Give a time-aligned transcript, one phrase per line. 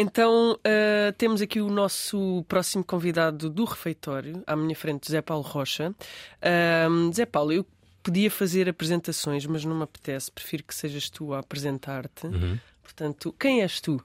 [0.00, 5.42] Então uh, temos aqui o nosso próximo convidado do refeitório, à minha frente, Zé Paulo
[5.42, 5.90] Rocha.
[5.90, 7.66] Uh, Zé Paulo, eu
[8.02, 12.26] podia fazer apresentações, mas não me apetece, prefiro que sejas tu a apresentar-te.
[12.28, 12.58] Uhum.
[12.82, 14.02] Portanto, quem és tu?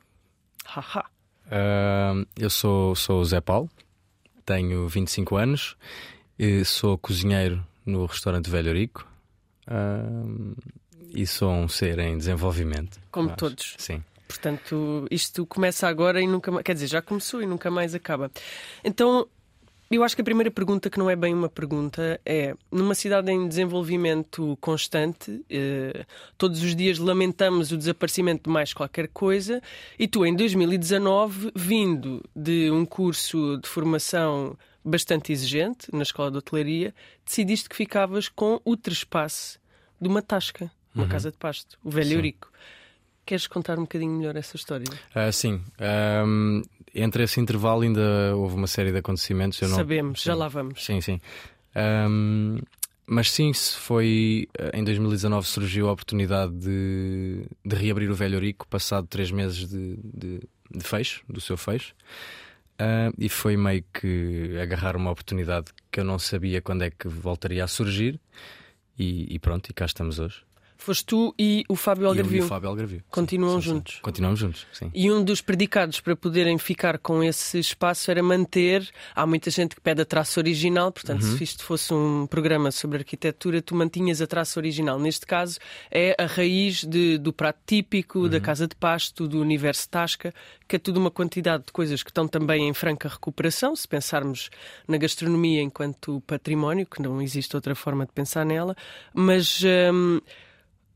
[0.65, 1.05] Haha.
[1.45, 3.69] Uh, eu sou, sou o Zé Paulo,
[4.45, 5.77] tenho 25 anos,
[6.65, 9.07] sou cozinheiro no restaurante Velho Rico
[9.69, 10.55] uh,
[11.07, 12.99] e sou um ser em desenvolvimento.
[13.11, 13.75] Como todos.
[13.77, 14.03] Sim.
[14.27, 16.63] Portanto, isto começa agora e nunca mais.
[16.63, 18.31] Quer dizer, já começou e nunca mais acaba.
[18.83, 19.27] Então,
[19.89, 23.31] eu acho que a primeira pergunta, que não é bem uma pergunta, é: numa cidade
[23.31, 26.05] em desenvolvimento constante, eh,
[26.37, 29.61] todos os dias lamentamos o desaparecimento de mais qualquer coisa,
[29.97, 36.37] e tu, em 2019, vindo de um curso de formação bastante exigente na escola de
[36.37, 39.59] hotelaria, decidiste que ficavas com o trespasse
[40.01, 41.09] de uma tasca, uma uhum.
[41.09, 42.51] casa de pasto, o velho Eurico.
[43.25, 44.85] Queres contar um bocadinho melhor essa história?
[45.15, 45.61] Uh, sim.
[46.25, 46.61] Um,
[46.93, 49.59] entre esse intervalo ainda houve uma série de acontecimentos.
[49.61, 49.75] Não...
[49.75, 50.27] Sabemos, sim.
[50.27, 50.85] já lá vamos.
[50.85, 51.19] Sim, sim.
[51.75, 52.59] Um,
[53.07, 59.05] mas sim, foi em 2019 surgiu a oportunidade de, de reabrir o Velho Eurico, passado
[59.07, 60.39] três meses de, de,
[60.71, 61.93] de fecho, do seu fecho.
[62.75, 67.07] Uh, e foi meio que agarrar uma oportunidade que eu não sabia quando é que
[67.07, 68.19] voltaria a surgir.
[68.97, 70.41] E, e pronto, e cá estamos hoje.
[70.77, 72.37] Foste tu e o Fábio Algarvio.
[72.37, 73.03] E o Fábio Algarvio.
[73.09, 73.95] Continuam sim, juntos.
[73.95, 74.01] Sim.
[74.01, 74.91] Continuamos juntos, sim.
[74.93, 78.87] E um dos predicados para poderem ficar com esse espaço era manter.
[79.15, 81.37] Há muita gente que pede a traça original, portanto, uhum.
[81.37, 84.99] se isto fosse um programa sobre arquitetura, tu mantinhas a traça original.
[84.99, 85.59] Neste caso,
[85.89, 88.29] é a raiz de, do prato típico, uhum.
[88.29, 90.33] da casa de pasto, do universo Tasca,
[90.67, 94.49] que é tudo uma quantidade de coisas que estão também em franca recuperação, se pensarmos
[94.87, 98.75] na gastronomia enquanto património, que não existe outra forma de pensar nela,
[99.13, 99.63] mas.
[99.63, 100.19] Hum,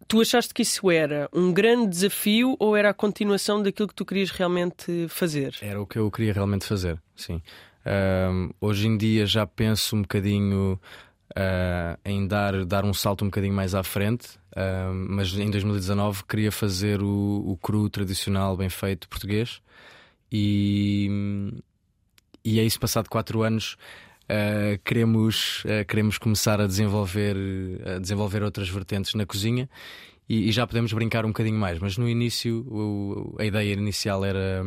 [0.10, 4.04] tu achaste que isso era um grande desafio ou era a continuação daquilo que tu
[4.04, 5.56] querias realmente fazer?
[5.62, 7.42] Era o que eu queria realmente fazer, sim.
[8.60, 10.80] Hoje em dia já penso um bocadinho
[11.32, 16.24] uh, em dar, dar um salto um bocadinho mais à frente, uh, mas em 2019
[16.26, 19.62] queria fazer o, o cru tradicional bem feito português
[20.32, 21.54] e,
[22.44, 23.78] e é isso, passado quatro anos.
[24.26, 27.36] Uh, queremos, uh, queremos começar a desenvolver,
[27.96, 29.68] a desenvolver outras vertentes na cozinha
[30.30, 34.24] e, e já podemos brincar um bocadinho mais, mas no início o, a ideia inicial
[34.24, 34.64] era,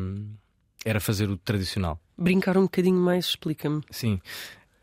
[0.85, 2.01] era fazer o tradicional.
[2.19, 3.81] Brincar um bocadinho mais, explica-me.
[3.91, 4.21] Sim.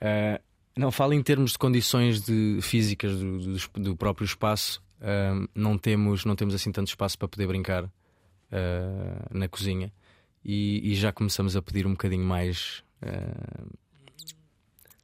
[0.02, 0.42] Uh,
[0.78, 4.82] não falo em termos de condições de, físicas do, do, do próprio espaço,
[5.56, 7.90] não, temos, não temos assim tanto espaço para poder brincar
[9.32, 9.94] na cozinha
[10.44, 12.84] e, e, já começamos a pedir um bocadinho mais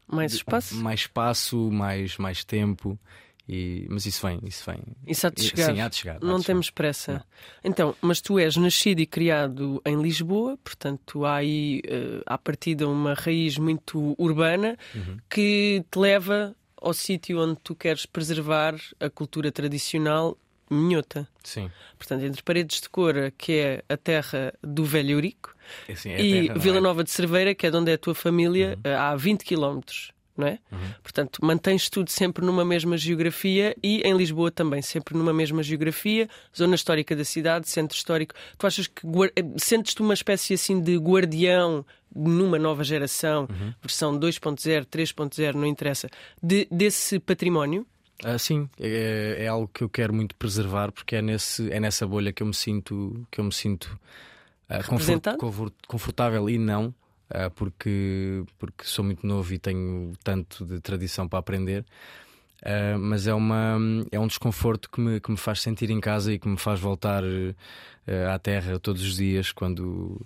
[0.08, 0.75] mais espaço?
[0.75, 3.00] Mais espaço, mais, mais tempo.
[3.47, 4.81] E, mas isso vem, isso vem.
[5.06, 5.73] Isso há de chegar.
[5.73, 6.17] Sim, há de chegar.
[6.17, 6.75] Há não de temos chegar.
[6.75, 7.13] pressa.
[7.13, 7.23] Não.
[7.63, 12.88] Então, mas tu és nascido e criado em Lisboa, portanto há aí, uh, à partida,
[12.88, 15.17] uma raiz muito urbana uhum.
[15.29, 20.38] que te leva ao sítio onde tu queres preservar a cultura tradicional
[20.69, 21.28] minhota.
[21.44, 21.69] Sim.
[21.97, 25.55] Portanto, entre Paredes de Cora, que é a terra do Velho Eurico,
[25.88, 26.81] é, sim, é e terra, Vila é?
[26.81, 28.97] Nova de Cerveira, que é de onde é a tua família, uhum.
[28.97, 30.15] há 20 quilómetros.
[30.38, 30.59] Não é?
[30.72, 30.78] Uhum.
[31.01, 36.29] Portanto, mantens tudo sempre numa mesma geografia e em Lisboa também, sempre numa mesma geografia,
[36.56, 38.35] zona histórica da cidade, centro histórico.
[38.57, 39.01] Tu achas que
[39.57, 43.73] sentes-te uma espécie assim de guardião numa nova geração, uhum.
[43.81, 46.09] versão 2.0, 3.0, não interessa,
[46.41, 47.85] de, desse património?
[48.23, 52.07] Ah, sim, é, é, algo que eu quero muito preservar porque é, nesse, é nessa
[52.07, 54.00] bolha que eu me sinto que eu me sinto
[54.69, 56.96] uh, confort, confortável e não
[57.56, 61.86] porque, porque sou muito novo e tenho tanto de tradição para aprender.
[62.62, 63.78] Uh, mas é, uma,
[64.12, 66.80] é um desconforto que me, que me faz sentir em casa e que me faz
[66.80, 67.24] voltar
[68.34, 70.19] à terra todos os dias quando,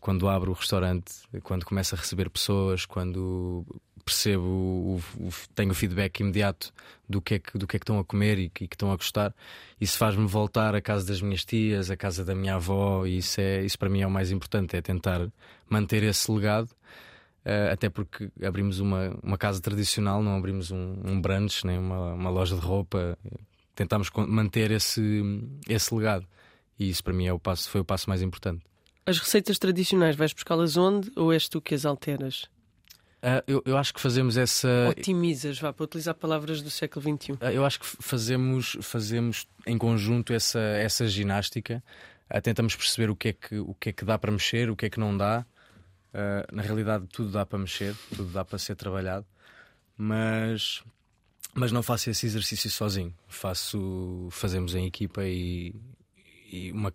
[0.00, 3.64] quando abro o restaurante, quando começo a receber pessoas, quando
[4.04, 6.72] percebo, o, o, tenho o feedback imediato
[7.08, 8.90] do que, é que, do que é que estão a comer e que, que estão
[8.90, 9.34] a gostar.
[9.80, 13.40] Isso faz-me voltar à casa das minhas tias, à casa da minha avó, e isso,
[13.40, 15.30] é, isso para mim é o mais importante: é tentar
[15.68, 16.70] manter esse legado.
[17.42, 22.12] Uh, até porque abrimos uma, uma casa tradicional, não abrimos um, um brunch, nem uma,
[22.12, 23.16] uma loja de roupa.
[23.74, 25.22] Tentámos manter esse,
[25.66, 26.26] esse legado.
[26.78, 28.62] E isso para mim é o passo, foi o passo mais importante.
[29.06, 32.48] As receitas tradicionais, vais buscá-las onde ou és tu que as alteras?
[33.22, 34.88] Uh, eu, eu, acho que fazemos essa.
[34.88, 37.32] Otimizas, vá, para utilizar palavras do século XXI.
[37.32, 41.84] Uh, ah, eu acho que fazemos, fazemos em conjunto essa, essa ginástica.
[42.34, 44.76] Uh, tentamos perceber o que, é que, o que é que dá para mexer, o
[44.76, 45.44] que é que não dá.
[46.50, 49.26] na realidade, tudo dá para mexer, tudo dá para ser trabalhado.
[49.98, 50.82] Mas,
[51.52, 53.14] mas não faço esse exercício sozinho.
[53.28, 55.74] Faço, fazemos em equipa e,
[56.52, 56.90] e uma,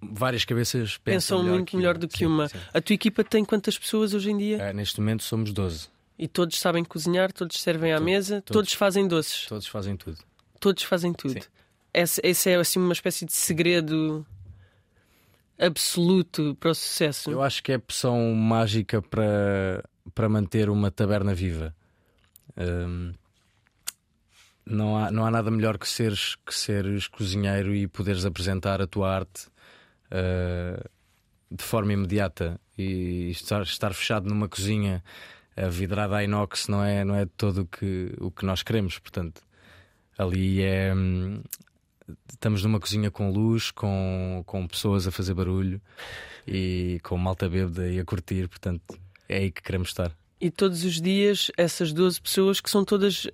[0.00, 2.48] várias cabeças pensam, pensam melhor muito melhor do que sim, uma.
[2.48, 2.58] Sim.
[2.72, 4.70] A tua equipa tem quantas pessoas hoje em dia?
[4.70, 5.88] Uh, neste momento somos 12.
[6.16, 9.46] E todos sabem cozinhar, todos servem à mesa, todos, todos, fazem doces.
[9.46, 10.18] Todos fazem tudo.
[10.60, 11.40] Todos fazem tudo.
[11.92, 14.24] Esse, esse, é assim uma espécie de segredo
[15.58, 17.30] absoluto para o sucesso.
[17.30, 19.84] Eu acho que é a opção mágica para,
[20.14, 21.74] para manter uma taberna viva.
[22.56, 23.12] Um,
[24.68, 28.86] não, há, não há nada melhor que seres, que seres cozinheiro e poderes apresentar a
[28.86, 29.48] tua arte
[30.12, 30.88] uh,
[31.50, 35.02] de forma imediata e estar, estar fechado numa cozinha
[35.58, 38.98] a vidrada a inox não é, não é todo o que, o que nós queremos.
[38.98, 39.42] Portanto,
[40.16, 40.94] ali é.
[40.94, 41.42] Hum,
[42.28, 45.80] estamos numa cozinha com luz, com, com pessoas a fazer barulho
[46.46, 48.48] e com malta bêbada e a curtir.
[48.48, 48.98] Portanto,
[49.28, 50.17] é aí que queremos estar.
[50.40, 53.30] E todos os dias, essas 12 pessoas que são todas uh,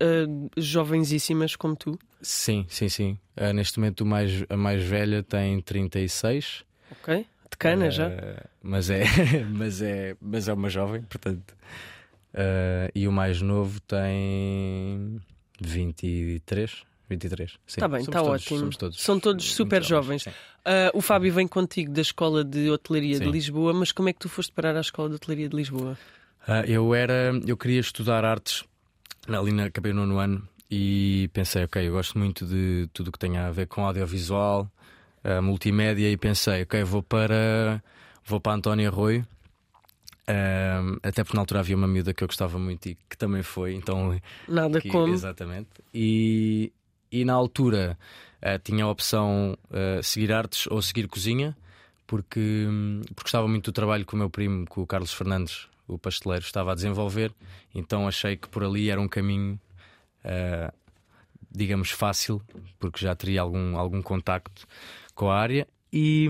[0.56, 1.99] jovensíssimas como tu?
[2.23, 3.19] Sim, sim, sim.
[3.37, 6.65] Uh, neste momento, mais, a mais velha tem 36.
[6.91, 7.27] Ok.
[7.51, 8.11] De cana uh, já.
[8.62, 9.05] Mas é,
[9.53, 11.55] mas, é, mas é uma jovem, portanto.
[12.33, 15.21] Uh, e o mais novo tem
[15.61, 16.85] 23.
[17.09, 17.59] 23.
[17.67, 18.71] Está bem, está ótimo.
[18.71, 20.23] Todos São todos super jovens.
[20.23, 20.37] jovens.
[20.65, 23.25] Uh, o Fábio vem contigo da Escola de Hotelaria Sim.
[23.25, 25.99] de Lisboa, mas como é que tu foste parar à Escola de Hotelaria de Lisboa?
[26.49, 28.64] Uh, eu era, eu queria estudar artes
[29.29, 33.19] ali na, acabei no nono ano e pensei, ok, eu gosto muito de tudo que
[33.19, 34.70] tenha a ver com audiovisual,
[35.25, 37.82] uh, multimédia e pensei, ok, vou para
[38.26, 39.26] vou para António Arroio
[40.29, 43.43] um, até porque na altura havia uma miúda que eu gostava muito e que também
[43.43, 44.19] foi, então.
[44.49, 45.12] Nada que, como.
[45.12, 45.69] Exatamente.
[45.93, 46.73] E,
[47.12, 47.99] e na altura
[48.43, 51.56] uh, tinha a opção uh, seguir artes ou seguir cozinha,
[52.06, 52.67] porque,
[53.08, 56.45] porque gostava muito do trabalho que o meu primo, com o Carlos Fernandes, o pasteleiro,
[56.45, 57.33] estava a desenvolver,
[57.75, 59.61] então achei que por ali era um caminho.
[60.25, 60.73] Uh,
[61.55, 62.43] digamos fácil,
[62.79, 64.67] porque já teria algum, algum contacto
[65.15, 66.29] com a área e,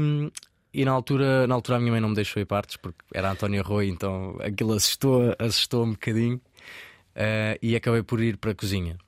[0.73, 3.33] e na altura, na altura a minha mãe não me deixou ir partes porque era
[3.33, 8.55] António Arroio, então aquilo assustou, assustou um bocadinho uh, e acabei por ir para a
[8.55, 8.99] cozinha.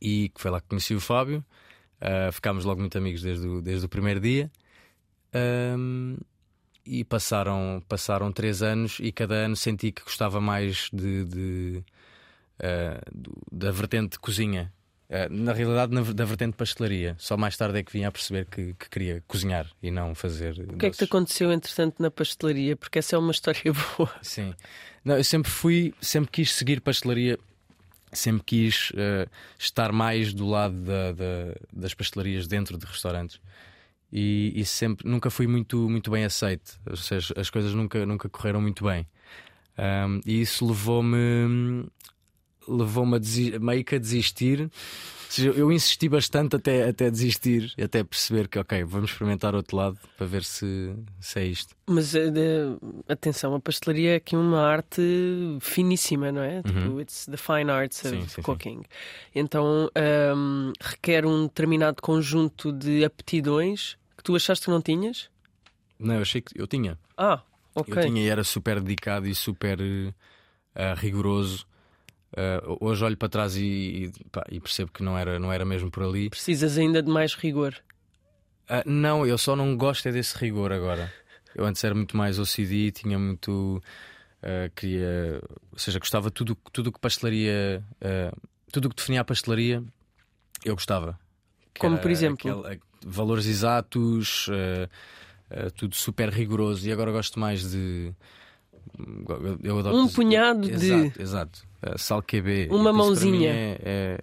[0.00, 1.44] E foi lá que conheci o Fábio,
[2.00, 4.50] uh, ficámos logo muito amigos desde o, desde o primeiro dia.
[5.34, 6.16] Um,
[6.84, 11.84] e passaram, passaram três anos e cada ano senti que gostava mais de, de
[12.58, 14.72] uh, da vertente de cozinha
[15.12, 17.16] eh, na realidade, na, da vertente de pastelaria.
[17.18, 20.52] Só mais tarde é que vim a perceber que, que queria cozinhar e não fazer.
[20.72, 22.76] O que é que te aconteceu, entretanto, na pastelaria?
[22.76, 24.10] Porque essa é uma história boa.
[24.22, 24.54] Sim.
[25.04, 27.38] Não, eu sempre fui, sempre quis seguir pastelaria
[28.12, 33.40] sempre quis uh, estar mais do lado da, da, das pastelarias dentro de restaurantes
[34.12, 38.28] e, e, sempre nunca fui muito muito bem aceito ou seja as coisas nunca nunca
[38.28, 39.06] correram muito bem.
[39.78, 41.86] Um, e isso levou-me
[42.68, 43.18] levou-me
[43.60, 44.70] meio que a desistir.
[45.30, 49.96] Seja, eu insisti bastante até, até desistir, até perceber que, ok, vamos experimentar outro lado
[50.16, 51.76] para ver se, se é isto.
[51.86, 55.00] Mas uh, atenção, a pastelaria é aqui uma arte
[55.60, 56.60] finíssima, não é?
[56.64, 56.84] Tipo, uhum.
[56.84, 58.78] Tipo, it's the fine arts of sim, sim, cooking.
[58.78, 58.82] Sim.
[59.32, 59.88] Então
[60.36, 65.30] um, requer um determinado conjunto de aptidões que tu achaste que não tinhas?
[65.96, 66.98] Não, eu achei que eu tinha.
[67.16, 67.40] Ah,
[67.72, 67.94] ok.
[67.94, 70.12] Eu tinha e era super dedicado e super uh,
[70.96, 71.69] rigoroso
[72.32, 75.64] Uh, hoje olho para trás e, e, pá, e, percebo que não era, não era
[75.64, 76.30] mesmo por ali.
[76.30, 77.74] Precisas ainda de mais rigor?
[78.68, 81.12] Uh, não, eu só não gosto é desse rigor agora.
[81.54, 83.82] Eu antes era muito mais OCD, tinha muito.
[84.42, 85.42] Uh, queria.
[85.72, 87.82] Ou seja, gostava tudo tudo que pastelaria.
[88.72, 89.82] tudo que definia a pastelaria,
[90.64, 91.18] eu gostava.
[91.80, 92.64] Como por exemplo?
[92.64, 94.48] Aquele, valores exatos,
[95.74, 96.88] tudo super rigoroso.
[96.88, 98.14] E agora gosto mais de.
[99.64, 100.92] Eu adoro um punhado de.
[100.92, 101.69] Exato, exato.
[101.82, 102.68] Uh, sal QB.
[102.70, 103.50] Uma mãozinha.
[103.50, 104.20] É, é,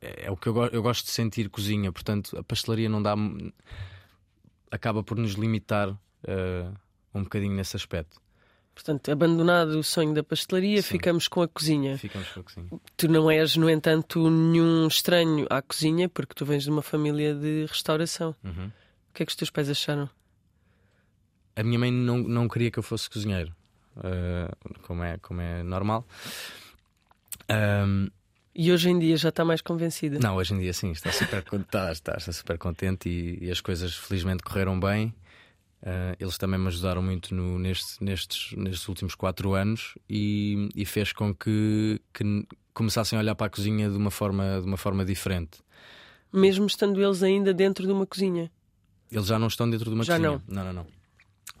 [0.00, 3.14] é, é, o que eu, eu gosto de sentir cozinha, portanto a pastelaria não dá.
[4.70, 6.74] acaba por nos limitar uh,
[7.14, 8.20] um bocadinho nesse aspecto.
[8.74, 10.88] Portanto, abandonado o sonho da pastelaria, Sim.
[10.88, 11.96] ficamos com a cozinha.
[11.96, 12.68] Ficamos com a cozinha.
[12.96, 17.34] Tu não és, no entanto, nenhum estranho à cozinha, porque tu vens de uma família
[17.34, 18.34] de restauração.
[18.42, 18.66] Uhum.
[18.66, 20.10] O que é que os teus pais acharam?
[21.54, 23.54] A minha mãe não, não queria que eu fosse cozinheiro,
[23.98, 26.04] uh, como, é, como é normal.
[27.50, 28.08] Um,
[28.54, 30.18] e hoje em dia já está mais convencida?
[30.20, 33.60] Não, hoje em dia sim, está super, está, está, está super contente e, e, as
[33.60, 35.12] coisas felizmente correram bem.
[35.82, 40.86] Uh, eles também me ajudaram muito no, neste, nestes, nestes últimos quatro anos e, e
[40.86, 44.76] fez com que, que, começassem a olhar para a cozinha de uma forma, de uma
[44.76, 45.58] forma diferente.
[46.32, 48.50] Mesmo estando eles ainda dentro de uma cozinha?
[49.10, 50.42] Eles já não estão dentro de uma já cozinha.
[50.46, 50.64] Não.
[50.64, 50.86] não, não, não.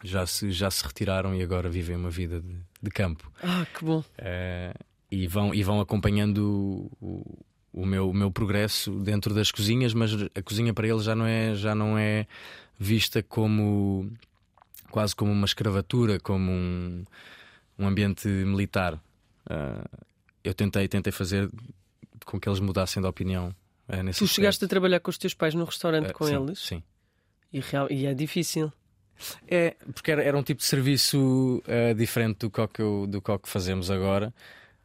[0.02, 3.30] Já se, já se retiraram e agora vivem uma vida de, de campo.
[3.42, 3.98] Ah, que bom.
[3.98, 7.38] Uh, e vão, e vão acompanhando o,
[7.72, 11.26] o, meu, o meu progresso dentro das cozinhas, mas a cozinha para eles já não
[11.26, 12.26] é, já não é
[12.78, 14.10] vista como
[14.90, 17.04] quase como uma escravatura, como um,
[17.78, 18.94] um ambiente militar.
[19.44, 20.04] Uh,
[20.42, 21.50] eu tentei, tentei fazer
[22.24, 23.54] com que eles mudassem de opinião.
[23.88, 26.34] Uh, nesse tu chegaste a trabalhar com os teus pais no restaurante uh, com sim,
[26.34, 26.58] eles?
[26.60, 26.82] Sim.
[27.52, 28.72] E, real, e é difícil.
[29.48, 33.48] É, porque era, era um tipo de serviço uh, diferente do que, eu, do que
[33.48, 34.32] fazemos agora.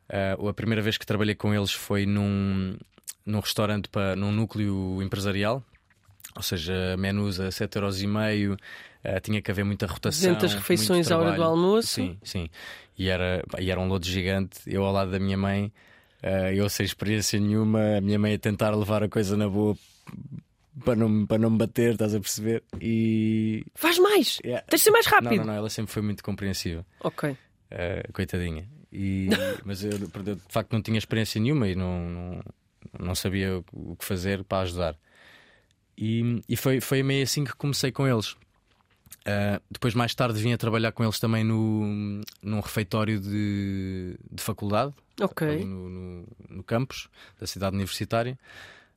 [0.09, 2.75] Uh, a primeira vez que trabalhei com eles foi num,
[3.25, 5.63] num restaurante, para, num núcleo empresarial,
[6.35, 10.33] ou seja, menus a 7,5€, uh, tinha que haver muita rotação.
[10.33, 11.87] 200 refeições à hora do almoço.
[11.87, 12.49] Sim, sim.
[12.97, 14.59] E era, e era um lodo gigante.
[14.65, 15.71] Eu ao lado da minha mãe,
[16.23, 19.77] uh, eu sem experiência nenhuma, a minha mãe a tentar levar a coisa na boa
[20.83, 22.63] para não, para não me bater, estás a perceber?
[22.81, 23.63] E.
[23.75, 24.39] Faz mais!
[24.43, 24.65] Yeah.
[24.67, 25.31] Tens de ser mais rápido!
[25.31, 26.85] Não, não, não, ela sempre foi muito compreensiva.
[27.01, 27.29] Ok.
[27.31, 28.67] Uh, coitadinha.
[28.91, 29.29] E,
[29.63, 32.43] mas eu, de facto, não tinha experiência nenhuma e não, não,
[32.99, 34.97] não sabia o que fazer para ajudar.
[35.97, 38.35] E, e foi, foi meio assim que comecei com eles.
[39.21, 44.41] Uh, depois, mais tarde, vim a trabalhar com eles também no, num refeitório de, de
[44.41, 45.63] faculdade, okay.
[45.65, 48.39] no, no, no, campus da cidade universitária.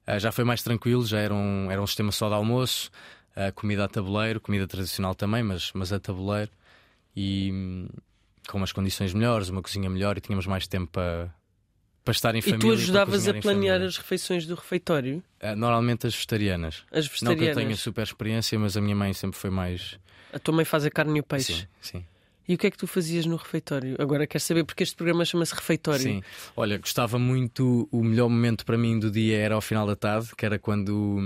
[0.07, 2.91] Uh, já foi mais tranquilo, já era um, era um sistema só de almoço,
[3.37, 6.51] uh, comida a tabuleiro, comida tradicional também, mas, mas a tabuleiro.
[7.17, 7.89] E
[8.49, 11.33] com umas condições melhores, uma cozinha melhor e tínhamos mais tempo para,
[12.05, 12.59] para estar em família.
[12.59, 15.23] E tu ajudavas a planear as refeições do refeitório?
[15.43, 16.85] Uh, normalmente as vegetarianas.
[16.91, 17.23] As vegetarianas.
[17.23, 19.99] Não que eu tenha super experiência, mas a minha mãe sempre foi mais.
[20.33, 21.69] A tua mãe faz a carne e o peixe?
[21.81, 22.05] Sim, sim.
[22.49, 23.97] E o que é que tu fazias no refeitório?
[24.01, 26.03] Agora quero saber porque este programa chama-se Refeitório.
[26.03, 26.23] Sim,
[26.57, 27.89] olha, gostava muito.
[27.91, 31.19] O melhor momento para mim do dia era ao final da tarde, que era quando,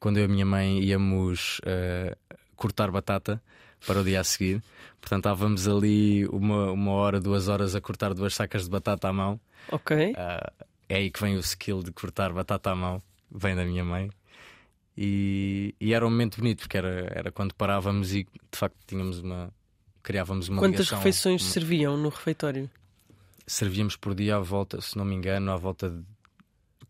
[0.00, 3.40] quando eu e a minha mãe íamos uh, cortar batata
[3.86, 4.62] para o dia a seguir.
[5.00, 9.12] Portanto, estávamos ali uma, uma hora, duas horas a cortar duas sacas de batata à
[9.12, 9.40] mão.
[9.70, 10.12] Ok.
[10.12, 13.84] Uh, é aí que vem o skill de cortar batata à mão, vem da minha
[13.84, 14.10] mãe.
[14.96, 19.20] E, e era um momento bonito, porque era, era quando parávamos e de facto tínhamos
[19.20, 19.52] uma.
[20.02, 21.50] criávamos uma Quantas ligação, refeições uma...
[21.50, 22.70] serviam no refeitório?
[23.46, 26.02] Servíamos por dia à volta, se não me engano, à volta de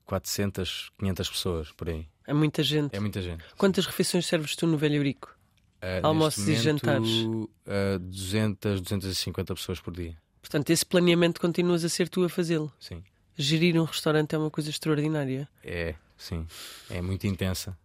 [0.07, 2.07] 400, 500 pessoas por aí.
[2.27, 2.95] É muita gente.
[2.95, 3.45] É muita gente.
[3.57, 5.36] Quantas refeições serves tu no Velho Eurico?
[5.83, 7.11] Uh, Almoços momento, e jantares?
[7.11, 10.17] Uh, 200, 250 pessoas por dia.
[10.41, 12.73] Portanto, esse planeamento continuas a ser tu a fazê-lo.
[12.81, 13.03] Sim.
[13.37, 15.49] Gerir um restaurante é uma coisa extraordinária.
[15.63, 16.47] É, sim.
[16.89, 17.77] É muito intensa.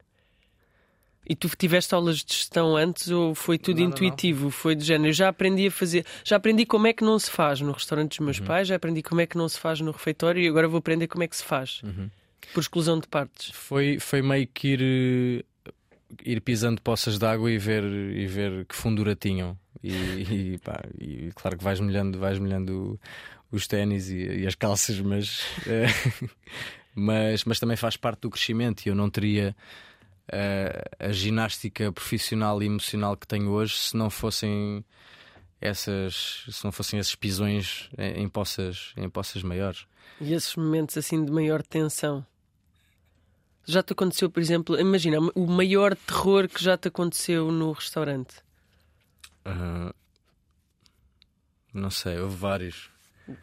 [1.28, 4.46] E tu tiveste aulas de gestão antes ou foi tudo não, intuitivo?
[4.46, 4.52] Não.
[4.52, 5.10] Foi do género.
[5.10, 8.18] Eu já aprendi a fazer, já aprendi como é que não se faz no restaurante
[8.18, 8.46] dos meus uhum.
[8.46, 11.08] pais, já aprendi como é que não se faz no refeitório e agora vou aprender
[11.08, 11.82] como é que se faz.
[11.84, 12.10] Uhum.
[12.54, 13.52] Por exclusão de partes.
[13.54, 15.46] Foi, foi meio que ir
[16.24, 19.58] ir pisando poças de água e ver, e ver que fundura tinham.
[19.84, 23.00] E, e, pá, e claro que vais molhando, vais molhando
[23.51, 25.88] os ténis e, e, as calças, mas, eh,
[26.96, 28.86] mas, mas também faz parte do crescimento.
[28.86, 29.56] E eu não teria
[30.32, 34.84] uh, a ginástica profissional e emocional que tenho hoje se não fossem
[35.60, 39.86] essas se não fossem esses pisões em, em poças em poças maiores
[40.20, 42.25] e esses momentos assim de maior tensão
[43.65, 48.36] já te aconteceu, por exemplo, imagina, o maior terror que já te aconteceu no restaurante?
[49.46, 49.94] Uh,
[51.74, 52.89] não sei, houve vários.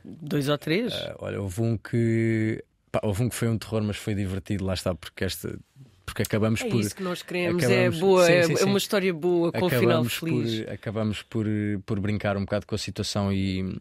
[0.05, 0.93] Dois ou três?
[0.93, 2.63] Uh, olha, houve um que.
[2.91, 5.59] Pá, houve um que foi um terror, mas foi divertido, lá está, porque esta.
[6.05, 6.77] Porque acabamos é por.
[6.77, 8.63] É isso que nós queremos, é acabamos, é boa, sim, sim, é, sim.
[8.63, 10.65] é uma história boa, com acabamos um final feliz.
[10.65, 11.47] Por, acabamos por,
[11.85, 13.79] por brincar um bocado com a situação e,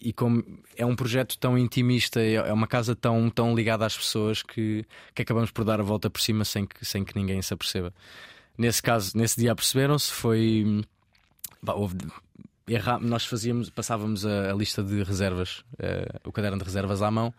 [0.00, 0.44] e como
[0.76, 4.84] é um projeto tão intimista, é, é uma casa tão, tão ligada às pessoas que,
[5.14, 7.92] que acabamos por dar a volta por cima sem que, sem que ninguém se aperceba.
[8.58, 10.84] Nesse caso, nesse dia aperceberam-se, foi.
[11.62, 11.96] Bah, houve,
[12.68, 17.10] erra, nós fazíamos, passávamos a, a lista de reservas, uh, o caderno de reservas à
[17.10, 17.32] mão.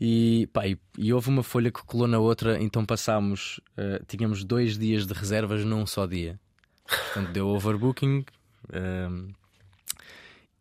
[0.00, 4.42] E, pá, e, e, houve uma folha que colou na outra, então passámos, uh, tínhamos
[4.42, 6.40] dois dias de reservas num só dia.
[6.86, 8.24] Portanto, deu overbooking.
[8.64, 9.32] Uh,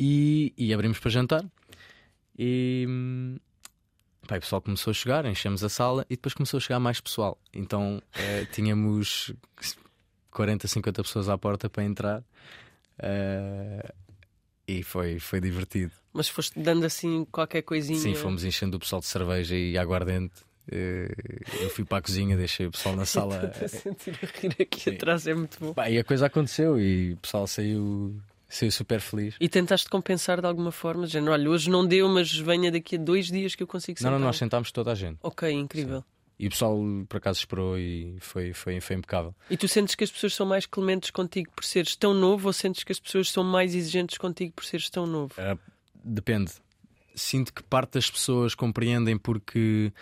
[0.03, 1.45] e, e abrimos para jantar.
[2.35, 2.87] E
[4.27, 6.99] pá, o pessoal começou a chegar, enchemos a sala e depois começou a chegar mais
[6.99, 7.39] pessoal.
[7.53, 9.31] Então eh, tínhamos
[10.31, 12.23] 40, 50 pessoas à porta para entrar.
[12.97, 13.93] Uh,
[14.67, 15.91] e foi, foi divertido.
[16.11, 17.99] Mas foste dando assim qualquer coisinha?
[17.99, 20.41] Sim, fomos enchendo o pessoal de cerveja e aguardente.
[20.67, 23.51] Uh, eu fui para a cozinha, deixei o pessoal na sala.
[23.53, 24.95] Estou a sentir a rir aqui Sim.
[24.95, 25.75] atrás, é muito bom.
[25.87, 28.19] e a coisa aconteceu e o pessoal saiu
[28.51, 29.35] Saiu super feliz.
[29.39, 31.07] E tentaste compensar de alguma forma?
[31.07, 34.11] Já, olha, hoje não deu, mas venha daqui a dois dias que eu consigo sentar.
[34.11, 35.19] Não, não, nós sentámos toda a gente.
[35.23, 36.01] Ok, incrível.
[36.01, 36.05] Sim.
[36.37, 36.77] E o pessoal
[37.07, 39.33] por acaso esperou e foi, foi, foi impecável.
[39.49, 42.53] E tu sentes que as pessoas são mais clementes contigo por seres tão novo ou
[42.53, 45.33] sentes que as pessoas são mais exigentes contigo por seres tão novo?
[45.37, 45.57] Uh,
[46.03, 46.51] depende.
[47.15, 49.93] Sinto que parte das pessoas compreendem porque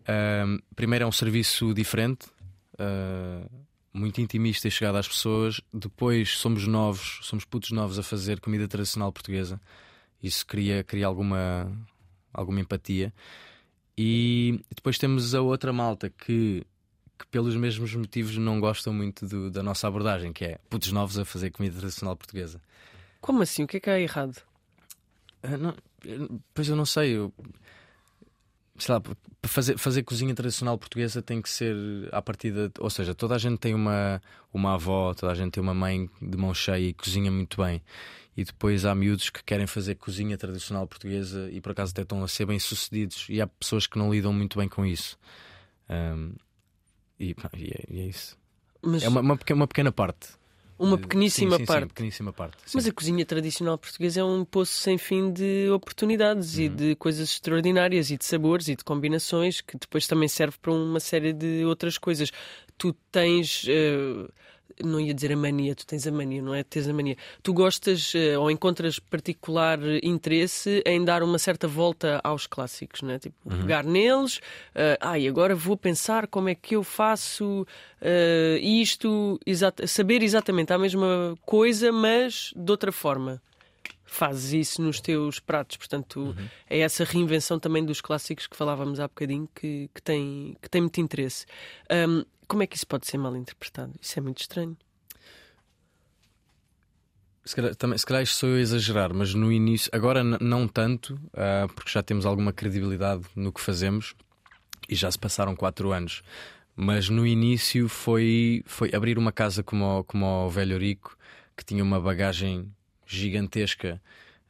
[0.00, 2.26] uh, primeiro é um serviço diferente.
[2.74, 3.65] Uh,
[3.96, 5.60] muito intimista e chegada às pessoas.
[5.72, 9.60] Depois somos novos, somos putos novos a fazer comida tradicional portuguesa.
[10.22, 11.70] Isso cria, cria alguma,
[12.32, 13.12] alguma empatia.
[13.96, 16.64] E depois temos a outra malta que,
[17.18, 21.18] que pelos mesmos motivos, não gostam muito do, da nossa abordagem, que é putos novos
[21.18, 22.60] a fazer comida tradicional portuguesa.
[23.20, 23.64] Como assim?
[23.64, 24.36] O que é que há errado?
[25.42, 25.74] Uh, não,
[26.52, 27.16] pois eu não sei.
[27.16, 27.32] Eu,
[28.78, 29.14] sei lá, para
[29.44, 31.76] fazer, fazer cozinha tradicional portuguesa tem que ser
[32.12, 34.20] à partida, ou seja, toda a gente tem uma,
[34.52, 37.82] uma avó, toda a gente tem uma mãe de mão cheia e cozinha muito bem.
[38.36, 42.22] E depois há miúdos que querem fazer cozinha tradicional portuguesa e por acaso até estão
[42.22, 43.26] a ser bem sucedidos.
[43.30, 45.18] E há pessoas que não lidam muito bem com isso.
[45.88, 46.34] Um,
[47.18, 48.36] e, e, é, e, é, isso.
[48.82, 49.02] Mas...
[49.02, 50.28] É uma, uma, pequena, uma pequena parte.
[50.78, 51.82] Uma pequeníssima sim, sim, parte.
[51.82, 56.56] Sim, pequeníssima parte Mas a cozinha tradicional portuguesa é um poço sem fim de oportunidades
[56.56, 56.64] uhum.
[56.64, 60.72] e de coisas extraordinárias e de sabores e de combinações que depois também serve para
[60.72, 62.30] uma série de outras coisas.
[62.76, 63.64] Tu tens.
[63.64, 64.30] Uh
[64.82, 66.62] não ia dizer a mania, tu tens a mania, não é?
[66.62, 67.16] Tens a mania.
[67.42, 73.12] Tu gostas uh, ou encontras particular interesse em dar uma certa volta aos clássicos, não
[73.12, 73.18] é?
[73.18, 73.60] Tipo, uhum.
[73.60, 77.66] pegar neles, uh, ai, agora vou pensar como é que eu faço
[78.02, 83.40] uh, isto, exa saber exatamente a mesma coisa, mas de outra forma
[84.06, 85.76] fazes isso nos teus pratos.
[85.76, 86.48] Portanto, uhum.
[86.70, 90.80] é essa reinvenção também dos clássicos que falávamos há bocadinho que, que, tem, que tem
[90.80, 91.44] muito interesse.
[92.08, 93.92] Um, como é que isso pode ser mal interpretado?
[94.00, 94.76] Isso é muito estranho.
[97.44, 100.66] Se calhar, também, se calhar isto sou eu a exagerar, mas no início, agora não
[100.66, 104.14] tanto, uh, porque já temos alguma credibilidade no que fazemos
[104.88, 106.22] e já se passaram quatro anos.
[106.74, 111.16] Mas no início foi, foi abrir uma casa como o, como o Velho Rico,
[111.56, 112.70] que tinha uma bagagem
[113.06, 114.00] gigantesca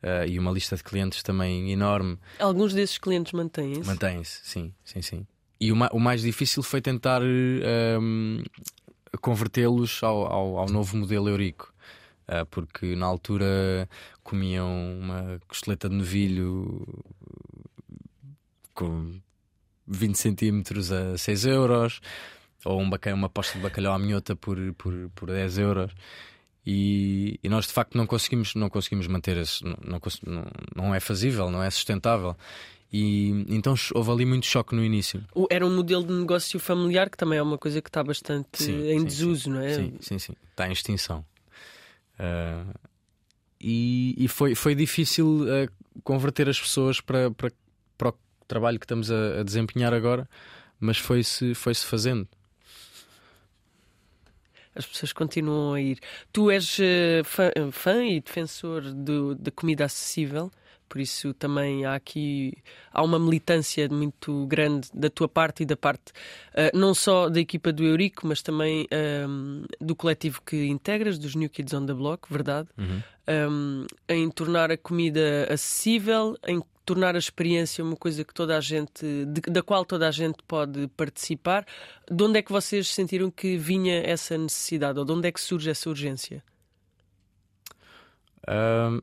[0.02, 2.18] uh, e uma lista de clientes também enorme.
[2.38, 3.86] Alguns desses clientes mantêm-se?
[3.86, 5.26] Mantêm-se, sim, sim, sim.
[5.60, 8.42] E o, o, mais difícil foi tentar um,
[9.20, 11.72] convertê-los ao, ao, ao, novo modelo Eurico.
[12.28, 13.88] Uh, porque na altura
[14.24, 14.68] comiam
[15.00, 16.84] uma costeleta de novilho
[18.74, 19.20] com
[19.86, 22.00] 20 centímetros a 6 euros,
[22.64, 25.92] ou um bacalhau, uma posta de bacalhau à minhota por, por, por 10 euros.
[26.66, 30.98] E, e, nós de facto não conseguimos, não conseguimos manter esse, não, não, não é
[30.98, 32.36] fazível, não é sustentável.
[32.92, 35.24] E então houve ali muito choque no início.
[35.48, 38.90] Era um modelo de negócio familiar que também é uma coisa que está bastante sim,
[38.90, 39.50] em sim, desuso, sim.
[39.50, 39.74] não é?
[39.74, 40.32] Sim, sim, sim.
[40.50, 41.24] Está em extinção.
[42.18, 42.74] Uh,
[43.60, 47.52] e, e foi, foi difícil uh, converter as pessoas para, para,
[47.96, 48.14] para o
[48.48, 50.28] trabalho que estamos a, a desempenhar agora,
[50.80, 52.28] mas foi-se foi -se fazendo
[54.76, 55.98] as pessoas continuam a ir.
[56.32, 58.82] Tu és uh, fã, fã, e defensor
[59.38, 60.50] da comida acessível,
[60.88, 62.52] por isso também há aqui
[62.92, 66.12] há uma militância muito grande da tua parte e da parte
[66.52, 68.86] uh, não só da equipa do Eurico, mas também
[69.28, 72.68] um, do coletivo que integras, dos New Kids on the Block, verdade?
[72.78, 73.02] Uhum.
[73.28, 78.60] Um, em tornar a comida acessível, em tornar a experiência uma coisa que toda a
[78.60, 81.66] gente, de, da qual toda a gente pode participar.
[82.08, 85.40] De onde é que vocês sentiram que vinha essa necessidade ou de onde é que
[85.40, 86.42] surge essa urgência?
[88.48, 89.02] Um,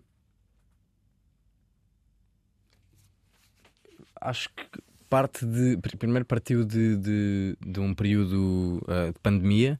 [4.21, 4.65] acho que
[5.09, 5.77] parte de.
[5.97, 9.77] Primeiro partiu de, de, de um período uh, de pandemia.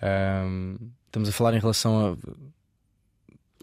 [0.00, 2.16] Um, estamos a falar em relação a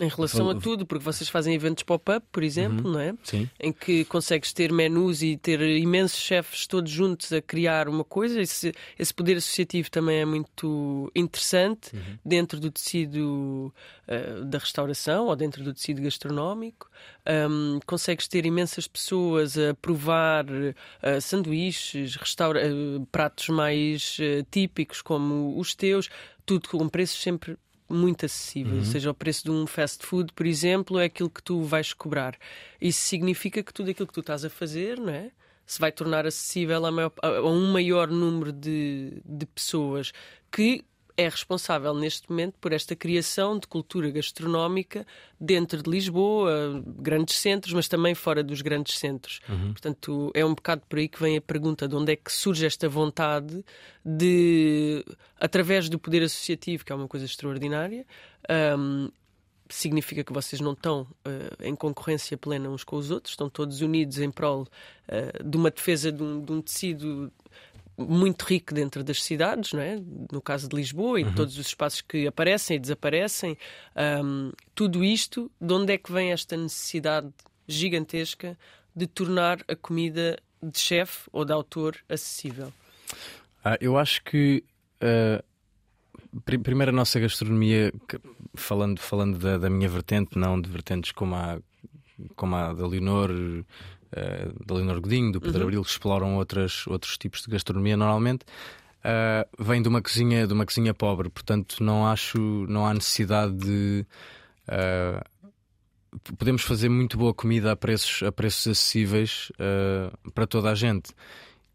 [0.02, 2.94] em relação a tudo, porque vocês fazem eventos pop-up, por exemplo, uhum.
[2.94, 3.14] não é?
[3.24, 3.48] Sim.
[3.60, 8.42] Em que consegues ter menus e ter imensos chefes todos juntos a criar uma coisa.
[8.42, 12.18] Esse, esse poder associativo também é muito interessante uhum.
[12.26, 13.72] dentro do tecido
[14.08, 16.90] uh, da restauração ou dentro do tecido gastronómico.
[17.50, 24.18] Um, consegues ter imensas pessoas a provar uh, sanduíches, restaura uh, pratos mais
[24.50, 26.10] típicos como os teus,
[26.44, 27.56] tudo com preços sempre
[27.92, 28.74] muito acessível.
[28.74, 28.80] Uhum.
[28.80, 31.94] Ou seja, o preço de um fast food, por exemplo, é aquilo que tu vais
[31.94, 32.38] cobrar.
[32.80, 35.32] Isso significa que tudo aquilo que tu estás a fazer, não é?
[35.66, 40.12] Se vai tornar acessível a, maior, a um maior número de, de pessoas
[40.52, 40.84] que
[41.18, 45.06] é responsável neste momento por esta criação de cultura gastronómica
[45.40, 49.40] dentro de Lisboa, grandes centros, mas também fora dos grandes centros.
[49.48, 49.72] Uhum.
[49.72, 52.66] Portanto, é um bocado por aí que vem a pergunta de onde é que surge
[52.66, 53.64] esta vontade
[54.06, 55.04] de,
[55.40, 58.06] através do poder associativo, que é uma coisa extraordinária,
[58.78, 59.10] um,
[59.70, 63.82] significa que vocês não estão uh, em concorrência plena uns com os outros, estão todos
[63.82, 67.32] unidos em prol uh, de uma defesa de um, de um tecido
[68.08, 70.00] muito rico dentro das cidades, não é?
[70.32, 71.34] no caso de Lisboa e uhum.
[71.34, 73.58] todos os espaços que aparecem e desaparecem.
[74.24, 77.30] Um, tudo isto, de onde é que vem esta necessidade
[77.68, 78.58] gigantesca
[78.96, 82.72] de tornar a comida de chefe ou de autor acessível?
[83.64, 84.64] Ah, eu acho que
[85.02, 85.44] uh,
[86.40, 87.94] primeiro a nossa gastronomia,
[88.54, 91.60] falando, falando da, da, minha vertente, não de vertentes como a,
[92.36, 93.32] como a da Leonor,
[94.14, 95.64] uh, da Leonor Godinho, do Pedro uhum.
[95.64, 98.46] Abril, que exploram outras, outros tipos de gastronomia normalmente.
[99.02, 102.38] Uh, vem de uma cozinha de uma cozinha pobre, portanto não acho
[102.70, 104.06] não há necessidade de
[104.68, 110.76] uh, podemos fazer muito boa comida a preços a preços acessíveis uh, para toda a
[110.76, 111.16] gente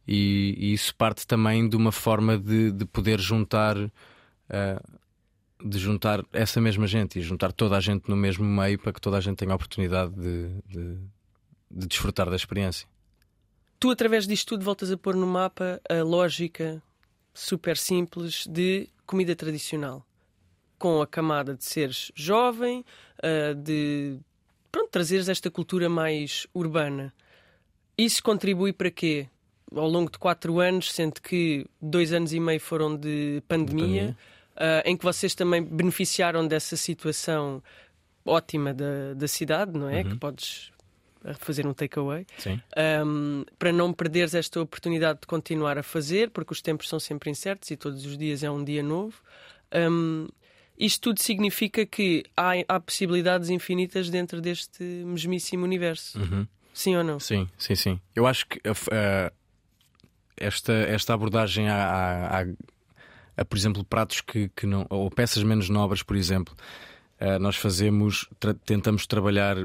[0.07, 3.77] e, e, isso parte também de uma forma de, de poder juntar
[5.65, 9.01] de juntar essa mesma gente e juntar toda a gente no mesmo meio para que
[9.01, 10.99] toda a gente tenha a oportunidade de, de,
[11.71, 12.87] de desfrutar da experiência.
[13.79, 16.83] Tu, através disto tudo, voltas a pôr no mapa a lógica
[17.35, 20.05] super simples de comida tradicional.
[20.79, 22.85] Com a camada de seres jovem,
[23.63, 24.19] de
[24.71, 27.15] pronto, trazeres esta cultura mais urbana.
[27.97, 29.27] Isso contribui para quê?
[29.75, 34.17] Ao longo de quatro anos, sendo que dois anos e meio foram de pandemia,
[34.57, 37.63] uh, em que vocês também beneficiaram dessa situação
[38.25, 40.03] ótima da, da cidade, não é?
[40.03, 40.11] Uhum.
[40.11, 40.71] Que podes
[41.27, 42.25] a fazer um takeaway,
[43.05, 47.31] um, para não perderes esta oportunidade de continuar a fazer, porque os tempos são sempre
[47.31, 49.17] incertos e todos os dias é um dia novo.
[49.75, 50.29] Um,
[50.79, 56.19] isto tudo significa que há, há, possibilidades infinitas dentro deste mesmíssimo universo.
[56.19, 56.47] Uhum.
[56.73, 57.19] Sim ou não?
[57.19, 58.01] Sim, sim, sim.
[58.15, 59.33] Eu acho que uh,
[60.37, 62.45] esta, esta abordagem a,
[63.49, 64.87] por exemplo, pratos que, que não.
[64.91, 66.55] ou peças menos nobres, por exemplo.
[67.19, 69.57] Uh, nós fazemos, tra tentamos trabalhar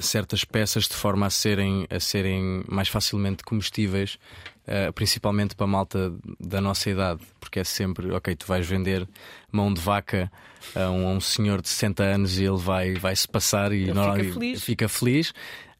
[0.00, 4.18] certas peças de forma a serem, a serem mais facilmente comestíveis,
[4.66, 9.08] uh, principalmente para a malta da nossa idade, porque é sempre, ok, tu vais vender
[9.50, 10.30] mão de vaca
[10.74, 13.92] a um, a um senhor de 60 anos e ele vai, vai se passar e,
[13.92, 14.62] não, fica feliz.
[14.62, 15.32] Fica feliz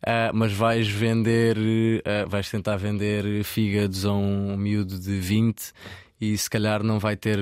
[0.03, 5.73] uh, mas vais vender, uh, vais tentar vender fígados a um miúdo de 20
[6.21, 7.39] e se calhar não vai ter.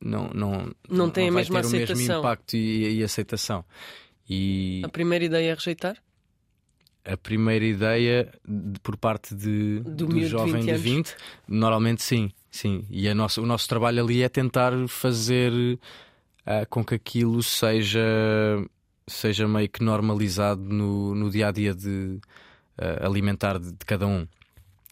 [0.00, 1.96] Não, não, não tem não a mesma aceitação.
[1.96, 3.64] o mesmo impacto e, e aceitação.
[4.28, 5.96] E a primeira ideia é rejeitar?
[7.04, 12.02] A primeira ideia de, por parte de, do, do jovem de 20, de 20 normalmente
[12.02, 12.84] sim, sim.
[12.90, 18.02] E a nossa, o nosso trabalho ali é tentar fazer uh, com que aquilo seja,
[19.06, 22.18] seja meio que normalizado no, no dia a dia de
[22.76, 24.26] uh, alimentar de, de, cada um.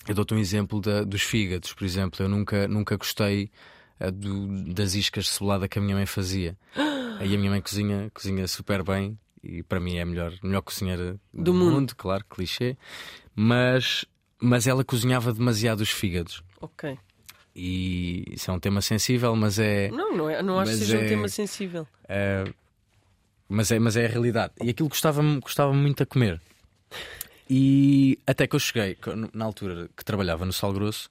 [0.07, 2.25] Eu dou-te um exemplo da, dos fígados, por exemplo.
[2.25, 3.51] Eu nunca, nunca gostei
[4.01, 6.57] uh, do, das iscas de cebolada que a minha mãe fazia.
[7.18, 10.62] Aí a minha mãe cozinha, cozinha super bem e para mim é a melhor, melhor
[10.62, 11.72] cozinheira do, do mundo.
[11.72, 11.96] mundo.
[11.96, 12.76] claro, clichê.
[13.35, 14.04] Mas,
[14.40, 16.42] mas ela cozinhava demasiado os fígados.
[16.61, 16.98] Ok.
[17.54, 19.88] E isso é um tema sensível, mas é.
[19.90, 21.87] Não, não, é, não acho que seja é, um tema sensível.
[22.09, 22.44] É,
[23.48, 24.52] mas, é, mas é a realidade.
[24.61, 26.40] E aquilo gostava-me gostava muito a comer.
[27.48, 28.96] E até que eu cheguei,
[29.33, 31.09] na altura que trabalhava no Sal Grosso,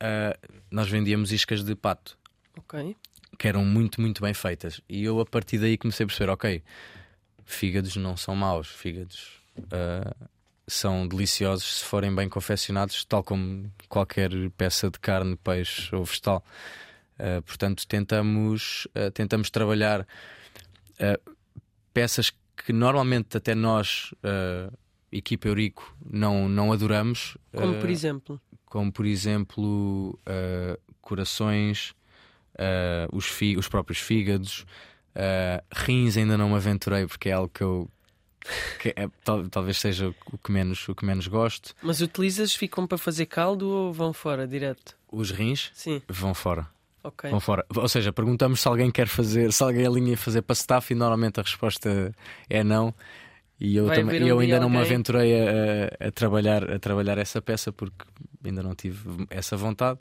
[0.00, 2.16] uh, nós vendíamos iscas de pato.
[2.56, 2.96] Ok.
[3.38, 4.80] Que eram muito, muito bem feitas.
[4.88, 6.62] E eu a partir daí comecei a perceber: ok,
[7.44, 10.28] fígados não são maus, fígados uh,
[10.66, 16.44] são deliciosos se forem bem confeccionados, tal como qualquer peça de carne, peixe ou vegetal.
[17.18, 20.06] Uh, portanto, tentamos, uh, tentamos trabalhar
[21.92, 22.32] peças
[22.64, 24.14] que normalmente até nós,
[25.10, 27.36] equipa Eurico, não, não adoramos.
[27.50, 28.40] Como por exemplo?
[28.66, 30.16] Como por exemplo,
[31.00, 31.92] corações,
[33.10, 33.28] os,
[33.58, 34.64] os próprios fígados.
[35.14, 37.88] Uh, rins ainda não me aventurei porque é algo que eu
[38.78, 41.74] que é, tal, talvez seja o que menos o que menos gosto.
[41.82, 44.96] Mas utilizas ficam para fazer caldo ou vão fora direto?
[45.10, 45.70] Os rins?
[45.74, 46.02] Sim.
[46.08, 46.66] Vão fora.
[47.04, 47.30] Okay.
[47.30, 47.64] Vão fora.
[47.74, 51.40] Ou seja, perguntamos se alguém quer fazer, se alguém alinha fazer para staff e normalmente
[51.40, 52.14] a resposta
[52.48, 52.94] é não.
[53.60, 54.80] E eu, também, um eu ainda não alguém...
[54.80, 58.04] me aventurei a, a, trabalhar, a trabalhar essa peça porque
[58.44, 60.00] ainda não tive essa vontade,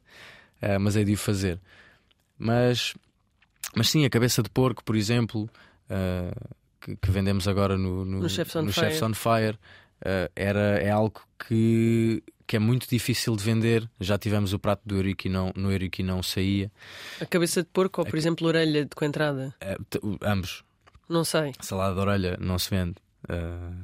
[0.61, 1.59] uh, mas é de o fazer.
[2.37, 2.95] Mas
[3.75, 5.49] mas sim, a cabeça de porco, por exemplo,
[5.89, 9.57] uh, que, que, vendemos agora no, no, no Chef's on no Fire, Chef's on Fire
[10.01, 13.89] uh, era, é algo que, que é muito difícil de vender.
[13.99, 16.71] Já tivemos o prato do Eurico e não, no Eurico e não saía.
[17.19, 19.55] A cabeça de porco ou, por a, exemplo, orelha de coentrada?
[20.03, 20.63] Uh, ambos.
[21.07, 21.53] Não sei.
[21.59, 22.95] Salada de orelha não se vende.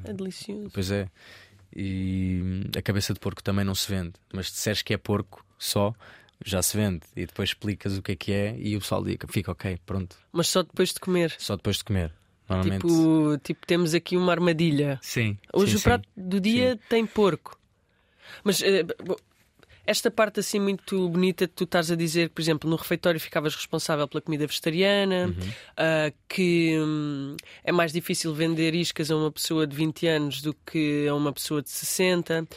[0.03, 0.69] é delicioso.
[0.73, 1.09] Pois é.
[1.75, 4.13] E a cabeça de porco também não se vende.
[4.33, 5.93] Mas se disseres que é porco só,
[6.45, 9.51] já se vende e depois explicas o que é que é e o pessoal fica
[9.51, 10.15] ok, pronto.
[10.31, 11.35] Mas só depois de comer?
[11.37, 12.13] Só depois de comer.
[12.49, 12.81] Normalmente...
[12.81, 14.99] Tipo, tipo temos aqui uma armadilha.
[15.01, 15.37] Sim.
[15.53, 16.29] Hoje sim, o prato sim.
[16.29, 16.79] do dia sim.
[16.89, 17.59] tem porco.
[18.43, 19.17] Mas uh,
[19.85, 24.05] esta parte assim muito bonita, tu estás a dizer, por exemplo, no refeitório ficavas responsável
[24.07, 25.33] pela comida vegetariana, uhum.
[25.33, 30.53] uh, que um, é mais difícil vender iscas a uma pessoa de 20 anos do
[30.53, 32.47] que a uma pessoa de 60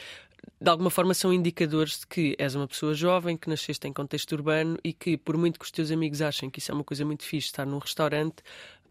[0.60, 4.32] de alguma forma são indicadores de que és uma pessoa jovem, que nasceste em contexto
[4.32, 7.04] urbano e que, por muito que os teus amigos achem que isso é uma coisa
[7.04, 8.42] muito fixe, estar num restaurante,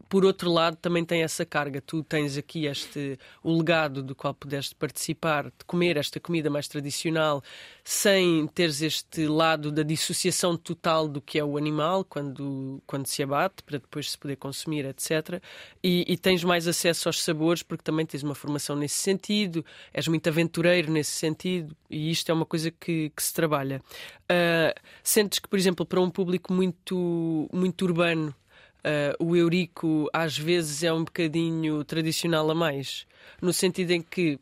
[0.08, 1.80] por outro lado, também tem essa carga.
[1.80, 6.66] Tu tens aqui este o legado do qual pudeste participar, de comer esta comida mais
[6.66, 7.42] tradicional,
[7.84, 13.22] sem teres este lado da dissociação total do que é o animal quando, quando se
[13.22, 15.42] abate, para depois se poder consumir, etc.
[15.82, 20.06] E, e tens mais acesso aos sabores, porque também tens uma formação nesse sentido, és
[20.08, 23.82] muito aventureiro nesse sentido, e isto é uma coisa que, que se trabalha.
[24.30, 28.34] Uh, sentes que, por exemplo, para um público muito, muito urbano,
[28.80, 33.06] Uh, o Eurico às vezes é um bocadinho tradicional a mais,
[33.40, 34.38] no sentido em que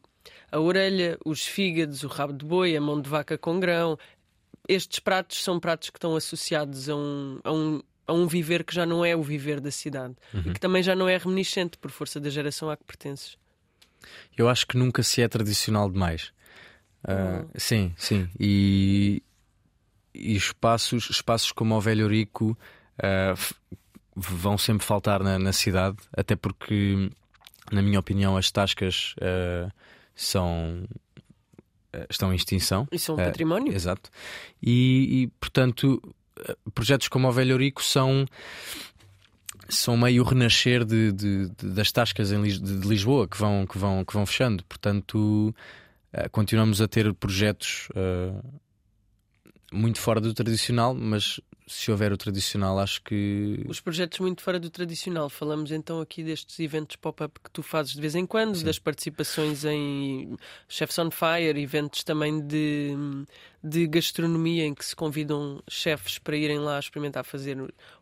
[0.50, 3.98] a orelha, os fígados, o rabo de boi, a mão de vaca com grão,
[4.68, 8.74] estes pratos são pratos que estão associados a um, a um, a um viver que
[8.74, 10.42] já não é o viver da cidade uhum.
[10.46, 13.36] e que também já não é reminiscente por força da geração a que pertences.
[14.36, 16.32] Eu acho que nunca se é tradicional demais.
[17.04, 17.48] Uh, uhum.
[17.56, 18.28] Sim, sim.
[18.38, 19.22] E,
[20.14, 22.56] e espaços, espaços como o Velho Eurico.
[22.98, 23.76] Uh,
[24.18, 27.10] vão sempre faltar na, na, cidade, até porque,
[27.70, 29.70] na minha opinião, as tascas uh,
[30.14, 30.84] são.
[31.94, 32.86] Uh, estão em extinção.
[32.92, 33.72] E são um património.
[33.72, 34.10] Exato.
[34.62, 36.02] E, e, portanto,
[36.74, 38.26] projetos como o Velho Rico são
[39.68, 44.02] são meio renascer de, de, de, das tascas em, de, Lisboa que vão, que, vão,
[44.02, 44.64] que vão fechando.
[44.64, 45.54] Portanto,
[46.32, 48.42] continuamos a ter projetos uh,
[49.72, 53.64] muito fora do tradicional, mas se houver o tradicional, acho que.
[53.68, 55.28] Os projetos muito fora do tradicional.
[55.28, 58.64] Falamos então aqui destes eventos pop-up que tu fazes de vez em quando, Sim.
[58.64, 60.36] das participações em
[60.68, 62.94] Chefs on Fire, eventos também de,
[63.62, 67.56] de gastronomia em que se convidam chefes para irem lá experimentar fazer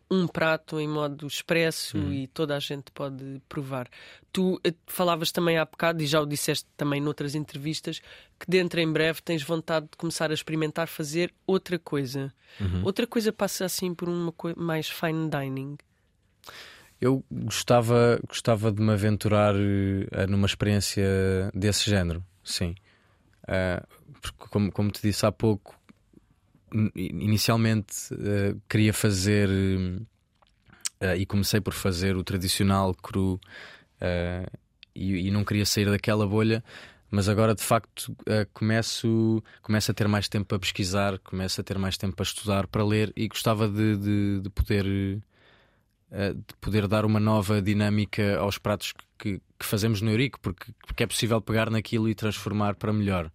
[0.09, 2.11] um prato em modo expresso hum.
[2.11, 3.89] e toda a gente pode provar.
[4.31, 7.99] Tu eh, falavas também há bocado, e já o disseste também noutras entrevistas,
[8.39, 12.33] que dentro em breve tens vontade de começar a experimentar fazer outra coisa.
[12.59, 12.83] Uhum.
[12.85, 15.77] Outra coisa passa assim por uma coisa mais fine dining.
[16.99, 21.05] Eu gostava, gostava de me aventurar uh, numa experiência
[21.53, 22.75] desse género, sim.
[23.43, 23.85] Uh,
[24.19, 25.76] porque, como, como te disse há pouco,
[26.95, 34.59] inicialmente uh, queria fazer uh, e comecei por fazer o tradicional cru uh,
[34.93, 36.63] e, e, não queria sair daquela bolha.
[37.09, 38.13] Mas agora de facto
[38.53, 42.67] começo, começo a ter mais tempo para pesquisar, começo a ter mais tempo para estudar,
[42.67, 48.57] para ler e gostava de, de, de poder de poder dar uma nova dinâmica aos
[48.57, 52.91] pratos que, que fazemos no Eurico, porque, porque é possível pegar naquilo e transformar para
[52.91, 53.31] melhor.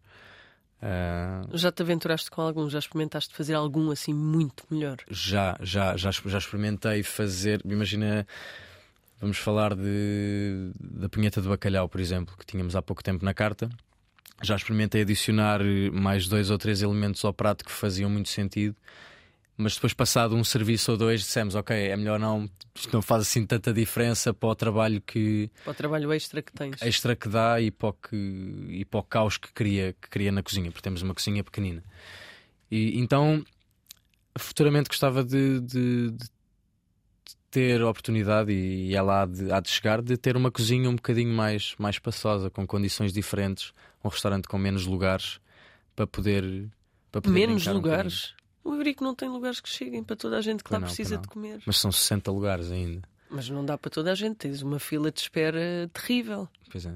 [0.82, 1.56] Uh...
[1.56, 2.68] Já te aventuraste com algum?
[2.68, 4.96] Já experimentaste fazer algum assim muito melhor?
[5.08, 7.60] Já, já, já, já experimentei fazer.
[7.64, 8.26] Imagina,
[9.20, 13.32] vamos falar de, da punheta de bacalhau, por exemplo, que tínhamos há pouco tempo na
[13.32, 13.70] carta.
[14.42, 15.60] Já experimentei adicionar
[15.92, 18.74] mais dois ou três elementos ao prato que faziam muito sentido
[19.56, 23.22] mas depois passado um serviço ou dois dissemos ok é melhor não isto não faz
[23.22, 26.80] assim tanta diferença para o trabalho que para o trabalho extra que tens.
[26.82, 28.16] extra que dá e para o, que,
[28.70, 31.82] e para o caos que cria que cria na cozinha porque temos uma cozinha pequenina.
[32.70, 33.44] E então
[34.38, 36.26] futuramente gostava de, de, de
[37.50, 40.96] ter a oportunidade e ela há de, há de chegar de ter uma cozinha um
[40.96, 45.38] bocadinho mais mais espaçosa com condições diferentes um restaurante com menos lugares
[45.94, 46.68] para poder,
[47.10, 50.40] para poder menos lugares um o Eurico não tem lugares que cheguem para toda a
[50.40, 51.60] gente que lá não, precisa de comer.
[51.66, 53.02] Mas são 60 lugares ainda.
[53.28, 56.48] Mas não dá para toda a gente, tens uma fila de espera terrível.
[56.70, 56.94] Pois é.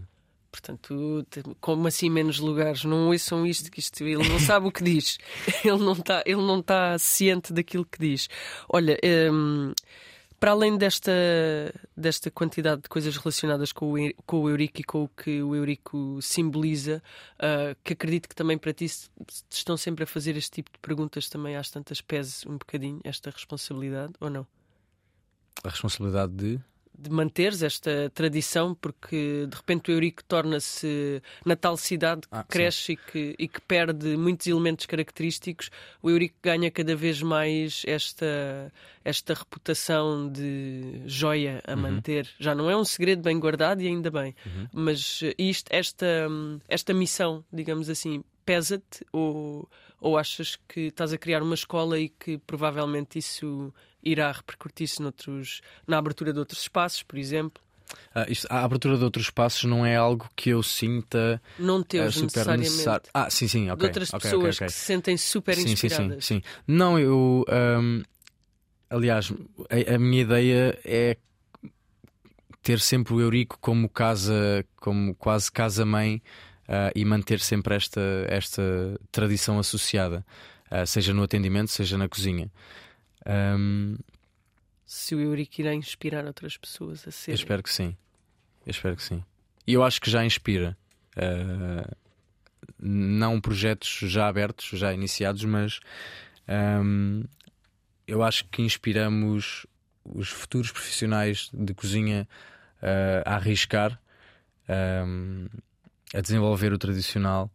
[0.50, 1.26] Portanto,
[1.61, 2.83] como assim menos lugares?
[2.85, 5.18] Não ouçam isto, que isto, ele não sabe o que diz.
[5.62, 8.26] Ele não está ele não tá ciente daquilo que diz.
[8.66, 8.98] Olha,
[9.31, 9.72] hum,
[10.46, 11.11] para além desta,
[11.96, 15.56] desta quantidade de coisas relacionadas com o, com o Eurico e com o que o
[15.56, 17.02] Eurico simboliza,
[17.35, 18.87] uh, que acredito que também para ti
[19.50, 23.28] estão sempre a fazer este tipo de perguntas, também às tantas pese um bocadinho esta
[23.28, 24.46] responsabilidade, ou não?
[25.64, 26.61] A responsabilidade de?
[26.98, 32.44] De manteres esta tradição, porque de repente o Eurico torna-se na tal cidade que ah,
[32.48, 35.70] cresce e que, e que, perde muitos elementos característicos,
[36.02, 38.72] o Eurico ganha cada vez mais esta,
[39.04, 41.80] esta reputação de joia a uhum.
[41.80, 42.28] manter.
[42.38, 44.66] Já não é um segredo bem guardado e ainda bem, uhum.
[44.72, 46.06] mas isto, esta,
[46.68, 49.68] esta missão, digamos assim, pesa-te ou,
[50.00, 53.74] ou achas que estás a criar uma escola e que provavelmente isso
[54.07, 55.03] irá repercutir-se
[55.87, 57.62] na abertura de outros espaços, por exemplo?
[58.14, 62.16] Uh, isto, a abertura de outros espaços não é algo que eu sinta não teus,
[62.16, 63.07] uh, super necessário.
[63.12, 63.79] Ah, sim, sim, ok.
[63.79, 64.66] De outras okay, pessoas okay, okay.
[64.66, 66.25] que se sentem super sim, inspiradas.
[66.25, 66.62] Sim, sim, sim.
[66.66, 67.45] Não, eu.
[67.49, 68.03] Um,
[68.90, 69.33] aliás,
[69.71, 71.16] a, a, minha ideia é
[72.62, 76.23] ter sempre o Eurico como casa, como quase casa-mãe
[76.69, 78.62] uh, e manter sempre esta, esta
[79.12, 80.27] tradição associada,
[80.71, 82.51] uh, seja no atendimento, seja na cozinha.
[83.26, 83.96] Um,
[84.84, 87.32] Se o Eurico irá inspirar outras pessoas a ser.
[87.32, 87.96] Eu espero que sim.
[88.64, 89.24] Eu espero que sim.
[89.66, 90.76] E eu acho que já inspira.
[91.16, 91.96] Uh,
[92.78, 95.80] não projetos já abertos, já iniciados, mas
[96.48, 97.24] um,
[98.06, 99.66] eu acho que inspiramos
[100.04, 102.28] os futuros profissionais de cozinha
[102.82, 104.00] uh, a arriscar,
[105.06, 105.46] um,
[106.14, 107.50] a desenvolver o tradicional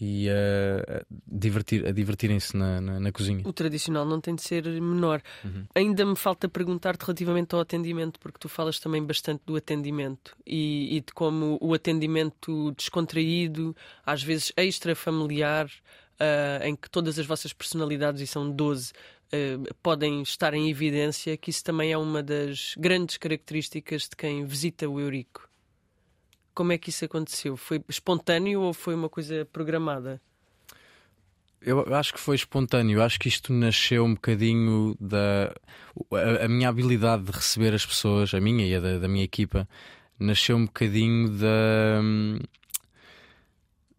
[0.00, 3.42] e a, divertir, a divertirem-se na, na, na, cozinha.
[3.44, 5.22] O tradicional não tem de ser menor.
[5.44, 5.66] Uhum.
[5.74, 10.96] Ainda me falta perguntar-te relativamente ao atendimento, porque tu falas também bastante do atendimento e,
[10.96, 17.26] e de como o atendimento descontraído, às vezes extra familiar, uh, em que todas as
[17.26, 22.22] vossas personalidades, e são 12, uh, podem estar em evidência, que isso também é uma
[22.22, 25.49] das grandes características de quem visita o Eurico.
[26.54, 27.56] Como é que isso aconteceu?
[27.56, 30.20] Foi espontâneo ou foi uma coisa programada?
[31.62, 32.98] Eu acho que foi espontâneo.
[32.98, 35.52] Eu acho que isto nasceu um bocadinho da.
[36.12, 39.24] A, a minha habilidade de receber as pessoas, a minha e a da, da minha
[39.24, 39.68] equipa,
[40.18, 42.00] nasceu um bocadinho da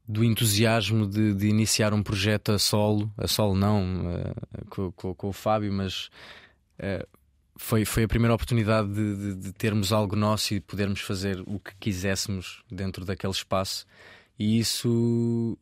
[0.07, 5.15] do entusiasmo de, de, iniciar um projeto a solo, a solo não, uh, com, com,
[5.15, 6.09] com, o Fábio, mas
[6.79, 7.07] uh,
[7.61, 11.59] foi, foi a primeira oportunidade de, de, de, termos algo nosso e podermos fazer o
[11.59, 13.85] que quiséssemos dentro daquele espaço.
[14.37, 15.57] E isso,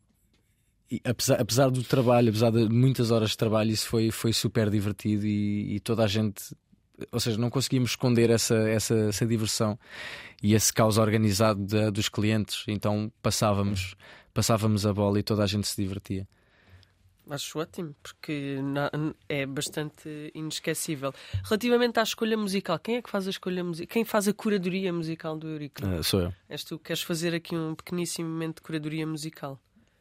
[0.90, 4.70] e apesar, apesar do trabalho, apesar de muitas horas de trabalho, isso foi, foi super
[4.70, 6.56] divertido e, e toda a gente
[7.12, 9.78] ou seja, não conseguimos esconder essa, essa, essa diversão
[10.42, 13.94] e esse caos organizado dos clientes, então passávamos
[14.34, 16.28] passávamos a bola e toda a gente se divertia.
[17.30, 18.56] Acho ótimo, porque
[19.28, 21.12] é bastante inesquecível.
[21.44, 23.92] Relativamente à escolha musical, quem é que faz a escolha musical?
[23.92, 25.86] Quem faz a curadoria musical do Eurico?
[25.86, 26.34] Uh, sou eu.
[26.48, 29.60] És tu queres fazer aqui um pequeníssimo momento de curadoria musical?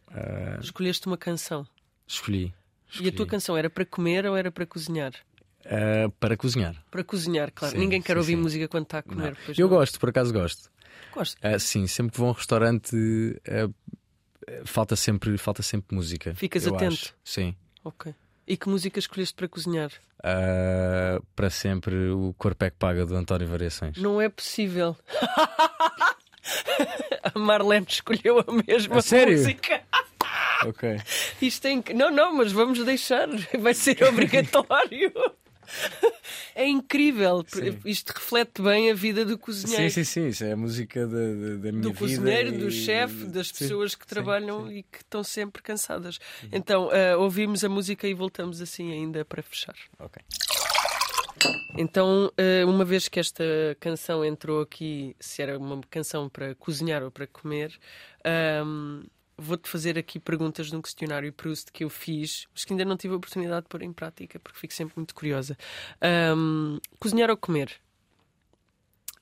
[0.10, 0.60] Uh...
[0.60, 1.68] Escolheste uma canção.
[2.08, 2.54] Escolhi.
[2.90, 3.10] Escolhi.
[3.10, 5.14] E a tua canção era para comer ou era para cozinhar?
[5.66, 6.76] Uh, para cozinhar.
[6.90, 7.76] Para cozinhar, claro.
[7.76, 8.42] Sim, Ninguém quer sim, ouvir sim.
[8.42, 9.38] música quando está a comer.
[9.56, 9.78] Eu não.
[9.78, 10.72] gosto, por acaso gosto.
[11.14, 11.38] Gosto?
[11.46, 13.74] Uh, sim, sempre que vou a um restaurante uh,
[14.66, 16.34] falta sempre, falta sempre música.
[16.36, 16.94] Ficas atento?
[16.94, 17.14] Acho.
[17.24, 17.56] Sim.
[17.84, 18.14] Ok.
[18.48, 19.92] E que música escolheste para cozinhar?
[20.20, 23.98] Uh, para sempre o Corpo é que Paga do António Variações.
[23.98, 24.98] Não é possível.
[27.24, 29.38] a Marlene escolheu a mesma a sério?
[29.38, 29.82] música.
[30.66, 31.00] ok.
[31.42, 31.94] Isto tem que...
[31.94, 33.28] Não, não, mas vamos deixar.
[33.60, 35.14] Vai ser obrigatório.
[36.56, 37.44] é incrível.
[37.48, 37.78] Sim.
[37.86, 39.90] Isto reflete bem a vida do cozinheiro.
[39.90, 40.28] Sim, sim, sim.
[40.28, 41.94] Isso é a música da, da, da minha do vida.
[41.94, 46.20] Do cozinheiro, do chefe, das sim, pessoas que trabalham sim, e que estão sempre cansadas.
[46.44, 46.50] Uhum.
[46.52, 49.76] Então, uh, ouvimos a música e voltamos assim ainda para fechar.
[50.00, 50.22] Ok.
[51.78, 53.44] Então, eh, uma vez que esta
[53.80, 57.72] canção entrou aqui, se era uma canção para cozinhar ou para comer,
[58.66, 59.04] um,
[59.40, 62.98] vou-te fazer aqui perguntas de um questionário Proust que eu fiz, mas que ainda não
[62.98, 65.58] tive a oportunidade de pôr em prática, porque fico sempre muito curiosa.
[66.36, 67.80] Um, cozinhar ou comer?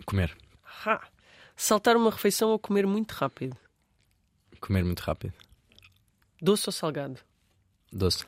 [0.06, 0.36] Comer.
[0.86, 1.08] Ha.
[1.56, 3.58] Saltar uma refeição ou comer muito rápido?
[4.60, 5.34] Comer muito rápido.
[6.41, 7.19] Doce ou salgado?
[7.91, 8.25] Doce.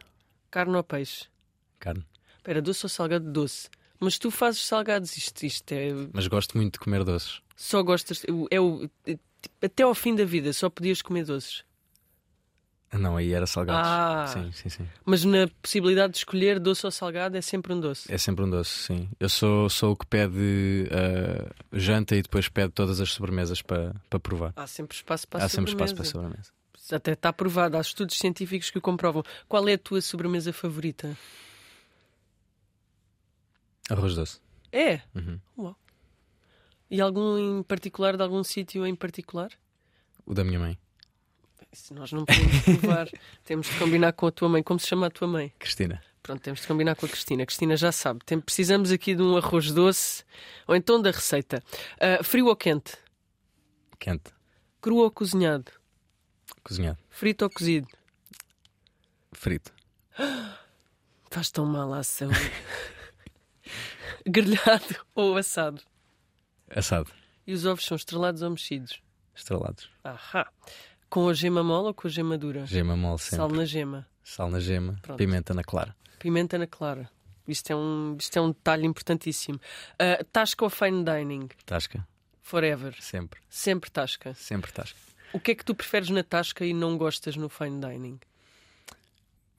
[0.49, 1.27] Carne ou peixe?
[1.79, 2.05] Carne.
[2.37, 3.31] Espera, doce ou salgado?
[3.31, 3.69] Doce.
[3.99, 5.89] Mas tu fazes salgados, isto, isto é.
[6.13, 7.41] Mas gosto muito de comer doces.
[7.55, 8.25] Só gostas.
[8.49, 9.19] É o, é,
[9.61, 11.63] até ao fim da vida só podias comer doces.
[12.91, 13.87] Não, aí era salgados.
[13.87, 14.87] Ah, sim, sim, sim.
[15.05, 18.11] Mas na possibilidade de escolher doce ou salgado é sempre um doce.
[18.11, 19.09] É sempre um doce, sim.
[19.19, 23.95] Eu sou, sou o que pede uh, janta e depois pede todas as sobremesas para,
[24.09, 24.53] para provar.
[24.55, 26.51] Há sempre espaço para Há a sempre espaço para a sobremesa.
[26.91, 29.23] Até está provado, há estudos científicos que o comprovam.
[29.47, 31.15] Qual é a tua sobremesa favorita?
[33.87, 34.39] Arroz doce.
[34.71, 35.01] É?
[35.13, 35.39] Uhum.
[35.57, 35.75] Uau.
[36.89, 39.51] E algum em particular, de algum sítio em particular?
[40.25, 40.77] O da minha mãe.
[41.71, 43.09] Isso nós não podemos provar.
[43.43, 44.63] temos de combinar com a tua mãe.
[44.63, 45.53] Como se chama a tua mãe?
[45.59, 46.01] Cristina.
[46.21, 47.43] Pronto, temos de combinar com a Cristina.
[47.43, 48.19] A Cristina já sabe.
[48.25, 50.23] Tem, precisamos aqui de um arroz doce
[50.67, 51.63] ou então da receita.
[51.95, 52.97] Uh, frio ou quente?
[53.99, 54.31] Quente.
[54.81, 55.71] Cru ou cozinhado?
[56.63, 56.97] Cozinhado.
[57.09, 57.87] Frito ou cozido?
[59.33, 59.73] Frito.
[61.25, 62.29] Estás tão mal à ação.
[64.25, 65.81] Grelhado ou assado?
[66.69, 67.11] Assado.
[67.45, 69.01] E os ovos são estrelados ou mexidos?
[69.35, 69.89] Estrelados.
[70.03, 70.51] Ahá.
[71.09, 72.65] Com a gema mole ou com a gema dura?
[72.65, 73.37] Gema mole sempre.
[73.37, 74.07] Sal na gema.
[74.23, 74.99] Sal na gema.
[75.01, 75.17] Pronto.
[75.17, 75.95] Pimenta na clara.
[76.19, 77.09] Pimenta na clara.
[77.47, 79.59] Isto é um, isto é um detalhe importantíssimo.
[79.93, 81.49] Uh, tasca ou fine dining?
[81.65, 82.07] Tasca.
[82.43, 82.95] Forever.
[82.99, 83.39] Sempre.
[83.49, 84.33] Sempre tasca.
[84.35, 84.99] Sempre tasca.
[85.33, 88.19] O que é que tu preferes na tasca e não gostas no fine dining?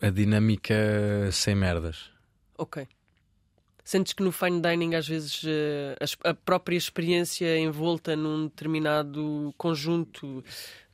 [0.01, 0.75] A dinâmica
[1.33, 2.11] sem merdas.
[2.57, 2.87] Ok.
[3.85, 10.45] Sentes que no fine dining, às vezes, eh, a própria experiência envolta num determinado conjunto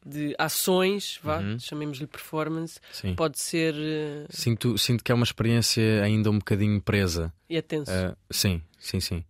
[0.07, 1.59] de ações, vá, uhum.
[1.59, 3.15] chamemos-lhe performance, Sim.
[3.15, 3.75] pode ser.
[3.75, 4.27] Uh...
[4.31, 7.33] Sinto, sinto que é uma experiência ainda um bocadinho presa.
[7.51, 7.91] E é tenso.
[7.91, 9.25] Uh, sim, sim, sim.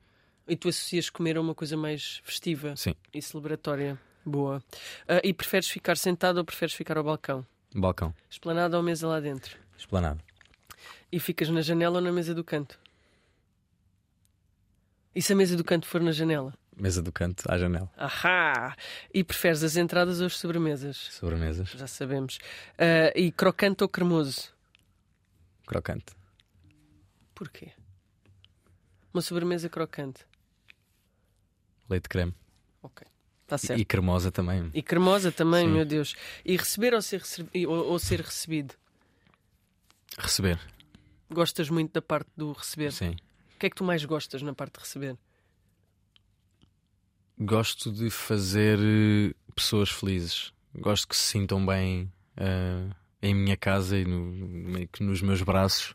[0.47, 2.95] E tu associas comer a uma coisa mais festiva sim.
[3.12, 3.99] e celebratória.
[4.24, 4.62] Boa.
[5.09, 7.45] Uh, e preferes ficar sentado ou preferes ficar ao balcão?
[7.74, 8.14] Balcão.
[8.29, 9.57] Esplanada ou mesa lá dentro?
[9.79, 10.20] Esplanada.
[11.11, 12.79] E ficas na janela ou na mesa do canto?
[15.14, 16.53] E se a mesa do canto for na janela?
[16.77, 17.91] Mesa do canto à janela.
[17.97, 18.77] Ahá!
[19.12, 20.97] E preferes as entradas ou as sobremesas?
[21.11, 21.70] Sobremesas.
[21.70, 22.37] Já sabemos.
[22.74, 24.53] Uh, e crocante ou cremoso?
[25.66, 26.14] Crocante.
[27.35, 27.72] Porquê?
[29.12, 30.27] Uma sobremesa crocante.
[31.89, 32.35] Leite creme.
[32.83, 33.07] Ok.
[33.45, 33.81] Está certo.
[33.81, 34.70] E, cremosa também.
[34.74, 35.72] E cremosa também, Sim.
[35.72, 36.14] meu Deus.
[36.45, 38.74] E receber ou ser, recebi ou, ou ser recebido?
[40.18, 40.61] Receber.
[41.31, 42.93] Gostas muito da parte do receber?
[42.93, 43.16] Sim.
[43.55, 45.16] O que é que tu mais gostas na parte de receber?
[47.39, 50.53] Gosto de fazer eh, pessoas felizes.
[50.74, 55.95] Gosto que se sintam bem uh, em minha casa e no, nos meus braços.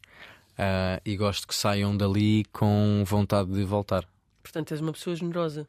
[0.52, 4.08] Uh, e gosto que saiam dali com vontade de voltar.
[4.44, 5.68] Portanto, és uma pessoa generosa.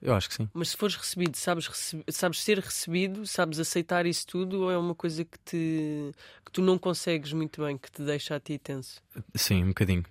[0.00, 0.48] Eu acho que sim.
[0.54, 2.02] Mas se fores recebido, sabes, rece...
[2.08, 6.12] sabes ser recebido, sabes aceitar isso tudo ou é uma coisa que, te...
[6.44, 9.02] que tu não consegues muito bem, que te deixa a ti tenso?
[9.34, 10.04] Sim, um bocadinho.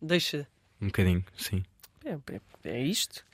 [0.00, 0.48] Deixa?
[0.80, 1.62] Um bocadinho, sim.
[2.04, 3.24] É, é, é isto.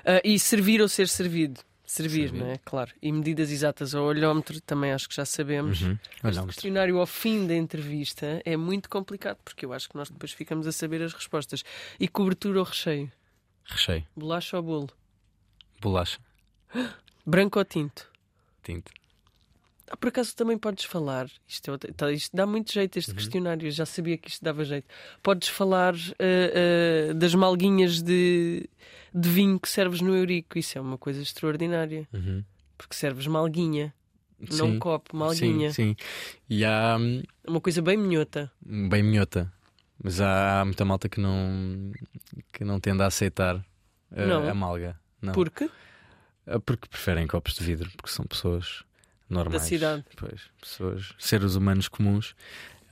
[0.00, 1.60] Uh, e servir ou ser servido?
[1.84, 2.58] Servir, Servir, não é?
[2.64, 2.92] Claro.
[3.00, 5.82] E medidas exatas ao olhómetro também acho que já sabemos.
[5.82, 5.96] Uhum.
[6.24, 10.32] O questionário ao fim da entrevista é muito complicado porque eu acho que nós depois
[10.32, 11.62] ficamos a saber as respostas.
[12.00, 13.10] E cobertura ou recheio?
[13.64, 14.04] Recheio.
[14.16, 14.88] Bolacha ou bolo?
[15.80, 16.18] Bolacha.
[17.24, 18.10] Branco ou tinto?
[18.64, 18.90] Tinto.
[19.88, 23.16] Ah, por acaso também podes falar, isto, é, tá, isto dá muito jeito, este uhum.
[23.16, 24.86] questionário, já sabia que isto dava jeito.
[25.22, 28.68] Podes falar uh, uh, das malguinhas de,
[29.14, 32.42] de vinho que serves no Eurico, isso é uma coisa extraordinária, uhum.
[32.76, 33.94] porque serves malguinha,
[34.50, 34.58] sim.
[34.58, 35.70] não copo, malguinha.
[35.72, 36.04] Sim, sim.
[36.50, 36.96] E há.
[36.98, 38.50] Hum, uma coisa bem minhota.
[38.60, 39.52] Bem minhota.
[40.02, 41.92] Mas há, há muita malta que não,
[42.52, 44.98] que não tende a aceitar uh, a malga.
[45.22, 45.32] Não.
[45.32, 45.70] Por quê?
[46.64, 48.84] Porque preferem copos de vidro, porque são pessoas
[49.28, 49.62] normais.
[49.62, 50.04] Da cidade.
[50.16, 52.34] Pois, pessoas, seres humanos comuns.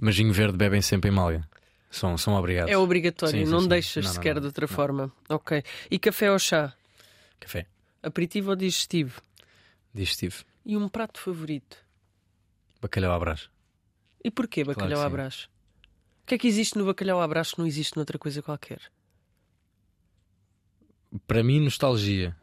[0.01, 1.49] Mas vinho verde bebem sempre em Malga.
[1.91, 2.71] São, são obrigados.
[2.71, 3.69] É obrigatório, sim, sim, não sim.
[3.69, 5.13] deixas não, não, sequer não, de outra forma.
[5.29, 5.63] Ok.
[5.91, 6.75] E café ou chá?
[7.39, 7.67] Café.
[8.03, 9.23] Aperitivo ou digestivo?
[9.95, 10.45] Digestivo.
[10.67, 11.77] E um prato favorito?
[12.83, 13.49] Bacalhau à brás.
[14.23, 15.49] E porquê bacalhau claro à brás?
[16.23, 18.81] O que é que existe no bacalhau à brás que não existe noutra coisa qualquer?
[21.29, 22.35] Para mim, nostalgia.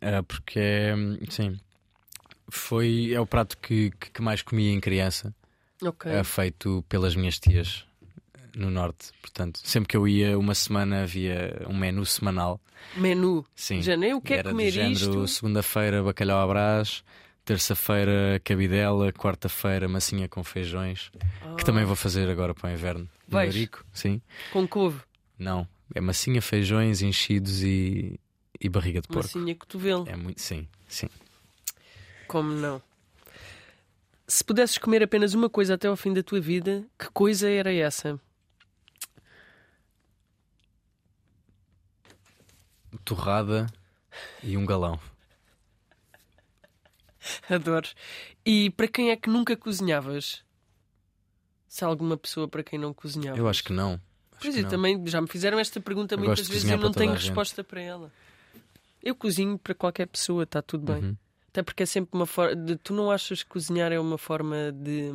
[0.00, 0.94] É, porque é.
[1.30, 1.58] Sim
[2.48, 5.34] foi é o prato que, que mais comia em criança.
[5.82, 6.12] Okay.
[6.12, 7.84] É feito pelas minhas tias
[8.56, 9.12] no norte.
[9.20, 12.60] Portanto, sempre que eu ia uma semana havia um menu semanal.
[12.96, 13.44] Menu?
[13.54, 13.82] Sim.
[13.82, 15.28] Já nem o que é comer isto?
[15.28, 17.04] Segunda-feira bacalhau à brás,
[17.44, 21.10] terça-feira cabidela, quarta-feira massinha com feijões,
[21.58, 23.08] que também vou fazer agora para o inverno.
[23.28, 23.54] Vais?
[23.54, 24.22] Rico, sim.
[24.52, 25.00] Com couve?
[25.38, 28.18] Não, é massinha, feijões, enchidos e,
[28.58, 29.24] e barriga de porco.
[29.36, 30.04] Massinha cotovelo?
[30.08, 31.08] É muito, sim, sim.
[32.26, 32.82] Como não?
[34.26, 37.72] Se pudesses comer apenas uma coisa até ao fim da tua vida, que coisa era
[37.72, 38.20] essa?
[43.04, 43.66] Torrada
[44.42, 44.98] e um galão.
[47.48, 47.88] Adoro.
[48.44, 50.42] E para quem é que nunca cozinhavas?
[51.68, 53.38] Se há alguma pessoa para quem não cozinhava?
[53.38, 54.00] Eu acho que não.
[54.32, 56.92] Acho pois é, também já me fizeram esta pergunta eu muitas vezes e eu não
[56.92, 58.12] tenho resposta para ela.
[59.02, 61.04] Eu cozinho para qualquer pessoa, está tudo bem.
[61.04, 61.16] Uhum.
[61.56, 62.54] Até porque é sempre uma forma.
[62.54, 65.10] De, tu não achas que cozinhar é uma forma de.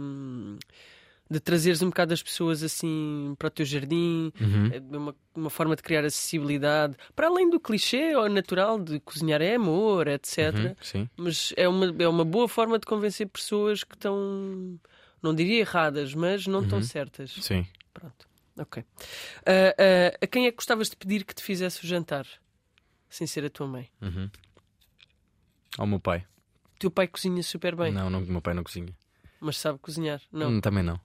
[1.30, 4.72] de trazeres um bocado as pessoas assim para o teu jardim, uhum.
[4.74, 9.40] é uma, uma forma de criar acessibilidade, para além do clichê ou natural de cozinhar
[9.40, 10.52] é amor, etc.
[10.56, 11.10] Uhum, sim.
[11.16, 14.80] Mas é uma, é uma boa forma de convencer pessoas que estão,
[15.22, 16.84] não diria erradas, mas não estão uhum.
[16.84, 17.36] certas.
[17.40, 17.68] Sim.
[17.94, 18.28] Pronto,
[18.58, 18.82] ok.
[18.82, 22.26] Uh, uh, a quem é que gostavas de pedir que te fizesse o jantar?
[23.08, 23.92] Sem ser a tua mãe?
[24.02, 24.28] Uhum.
[25.78, 26.26] Ao meu pai
[26.82, 27.92] teu pai cozinha super bem.
[27.92, 28.92] Não, não, meu pai não cozinha.
[29.40, 30.20] Mas sabe cozinhar?
[30.32, 30.50] Não.
[30.50, 31.00] Hum, também não.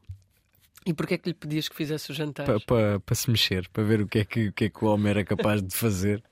[0.87, 2.47] E porquê é que lhe pedias que fizesse o jantar?
[2.47, 4.85] Para pa, pa se mexer, para ver o que, é que, o que é que
[4.85, 6.23] o homem era capaz de fazer.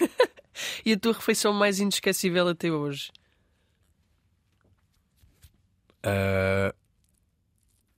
[0.84, 3.10] e a tua refeição mais inesquecível até hoje?
[6.06, 6.74] Uh,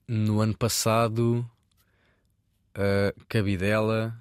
[0.09, 1.49] no ano passado,
[2.75, 4.17] uh, cabidela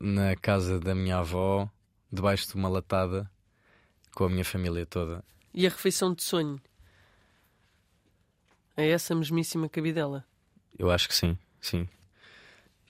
[0.00, 1.70] na casa da minha avó,
[2.10, 3.30] debaixo de uma latada
[4.14, 5.24] com a minha família toda.
[5.54, 6.60] E a refeição de sonho?
[8.76, 10.24] É essa mesmíssima cabidela?
[10.78, 11.88] Eu acho que sim, sim.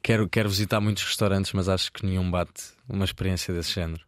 [0.02, 4.04] Quero, quero visitar muitos restaurantes, mas acho que nenhum bate uma experiência desse género.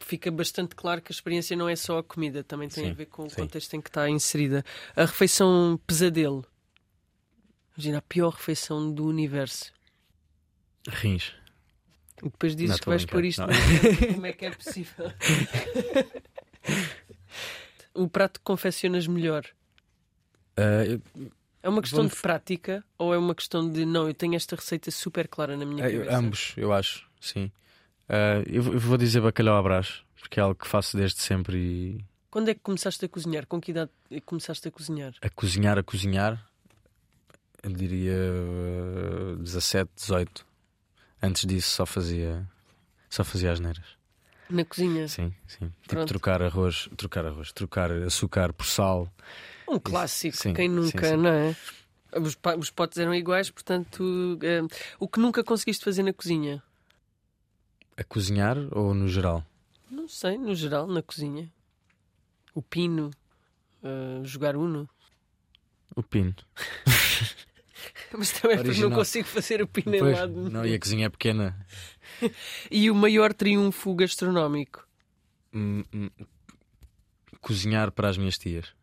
[0.00, 2.94] fica bastante claro que a experiência não é só a comida, também tem sim, a
[2.94, 3.36] ver com o sim.
[3.36, 4.64] contexto em que está inserida.
[4.96, 6.44] A refeição pesadelo.
[7.76, 9.72] Imagina a pior refeição do universo.
[10.88, 11.32] Rins.
[12.22, 13.42] E depois dizes não, que vais pôr isto.
[14.14, 15.12] Como é que é possível?
[17.94, 19.44] o prato que confeccionas melhor.
[20.56, 21.30] Uh,
[21.62, 22.14] é uma questão Vamos...
[22.14, 25.64] de prática ou é uma questão de não, eu tenho esta receita super clara na
[25.64, 26.16] minha cabeça?
[26.16, 27.50] ambos, eu acho, sim.
[28.08, 32.04] Uh, eu, vou dizer bacalhau à brás, porque é algo que faço desde sempre e.
[32.30, 33.46] Quando é que começaste a cozinhar?
[33.46, 35.14] Com que idade é começaste a cozinhar?
[35.20, 36.50] A cozinhar, a cozinhar,
[37.62, 38.16] eu diria
[39.38, 40.46] 17, 18.
[41.22, 42.46] Antes disso só fazia
[43.08, 43.84] só fazia as neiras.
[44.48, 45.06] Na cozinha?
[45.06, 45.72] Sim, sim.
[45.86, 49.06] Tipo trocar arroz, trocar arroz, trocar açúcar por sal.
[49.68, 51.16] Um clássico, sim, quem nunca, sim, sim.
[51.16, 51.56] não é?
[52.18, 54.68] Os, os potes eram iguais, portanto, uh,
[54.98, 56.62] o que nunca conseguiste fazer na cozinha?
[57.96, 59.44] A cozinhar ou no geral?
[59.90, 61.50] Não sei, no geral, na cozinha.
[62.54, 63.10] O pino,
[63.82, 64.88] uh, jogar uno.
[65.94, 66.34] O pino.
[68.16, 70.50] Mas também é porque não consigo fazer o pino pois, em lado.
[70.50, 71.66] Não, e a cozinha é pequena.
[72.70, 74.86] e o maior triunfo gastronómico?
[75.52, 76.10] Hum, hum,
[77.40, 78.74] cozinhar para as minhas tias.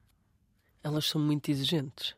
[0.83, 2.15] Elas são muito exigentes.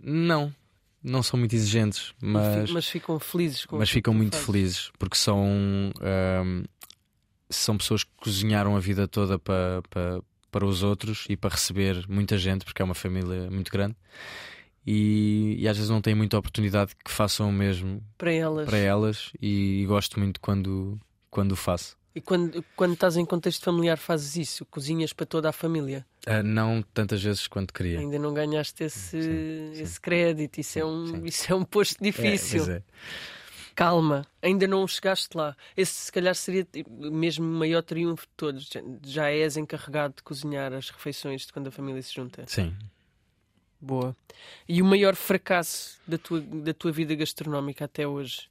[0.00, 0.54] Não,
[1.02, 4.46] não são muito exigentes, mas, mas ficam felizes com Mas ficam muito fazes.
[4.46, 6.64] felizes porque são um,
[7.50, 10.20] são pessoas que cozinharam a vida toda para, para,
[10.50, 13.96] para os outros e para receber muita gente, porque é uma família muito grande.
[14.90, 18.78] E, e, às vezes não têm muita oportunidade que façam o mesmo para elas, para
[18.78, 20.98] elas e, e gosto muito quando,
[21.30, 21.94] quando o faço.
[22.14, 24.64] E quando, quando estás em contexto familiar fazes isso?
[24.64, 26.06] Cozinhas para toda a família?
[26.26, 27.98] Uh, não tantas vezes quanto queria.
[27.98, 30.58] Ainda não ganhaste esse, sim, esse crédito.
[30.58, 32.64] Isso é, um, isso é um posto difícil.
[32.72, 32.82] É, é.
[33.74, 35.54] Calma, ainda não chegaste lá.
[35.76, 38.70] Esse se calhar seria mesmo o maior triunfo de todos.
[39.04, 42.44] Já és encarregado de cozinhar as refeições de quando a família se junta.
[42.46, 42.74] Sim.
[43.80, 44.16] Boa.
[44.68, 48.48] E o maior fracasso da tua, da tua vida gastronómica até hoje?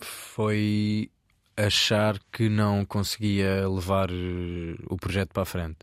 [0.00, 1.10] Foi
[1.56, 5.78] achar que não conseguia levar eh, o projeto para a frente.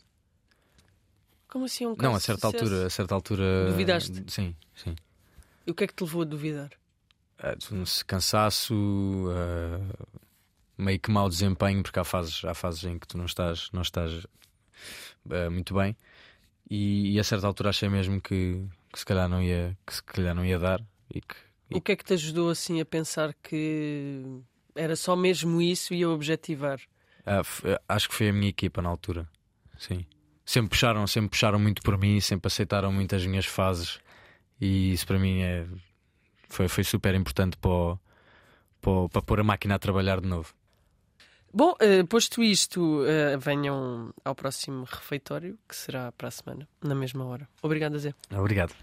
[1.47, 3.71] Como assim um Não, a certa altura, a certa altura.
[3.71, 4.23] Duvidaste?
[4.27, 4.95] Sim, sim.
[5.65, 6.69] E o que é que te levou a duvidar?
[7.39, 10.19] Uh, cansaço, uh,
[10.77, 13.81] meio que mau desempenho, porque há fases, há fases em que tu não estás, não
[13.81, 14.25] estás
[15.25, 15.95] uh, muito bem.
[16.69, 20.03] E, e, a certa altura achei mesmo que, que, se calhar não ia, que se
[20.03, 20.81] calhar não ia dar.
[21.13, 21.35] E que,
[21.71, 21.77] e...
[21.77, 24.41] O que é que te ajudou assim a pensar que
[24.75, 26.79] era só mesmo isso e a objetivar?
[27.25, 27.41] Ah,
[27.87, 29.27] acho que foi a minha equipa na altura.
[29.77, 30.05] Sim.
[30.45, 33.99] Sempre puxaram, sempre puxaram muito por mim, sempre aceitaram muito as minhas fases.
[34.59, 35.65] E isso para mim é,
[36.49, 37.97] foi, foi super importante para,
[38.81, 40.53] para, para pôr a máquina a trabalhar de novo.
[41.53, 46.93] Bom, uh, posto isto, uh, venham ao próximo refeitório, que será para a semana, na
[46.93, 47.47] mesma hora.
[47.61, 48.13] Obrigado, Zé.
[48.31, 48.73] Obrigado.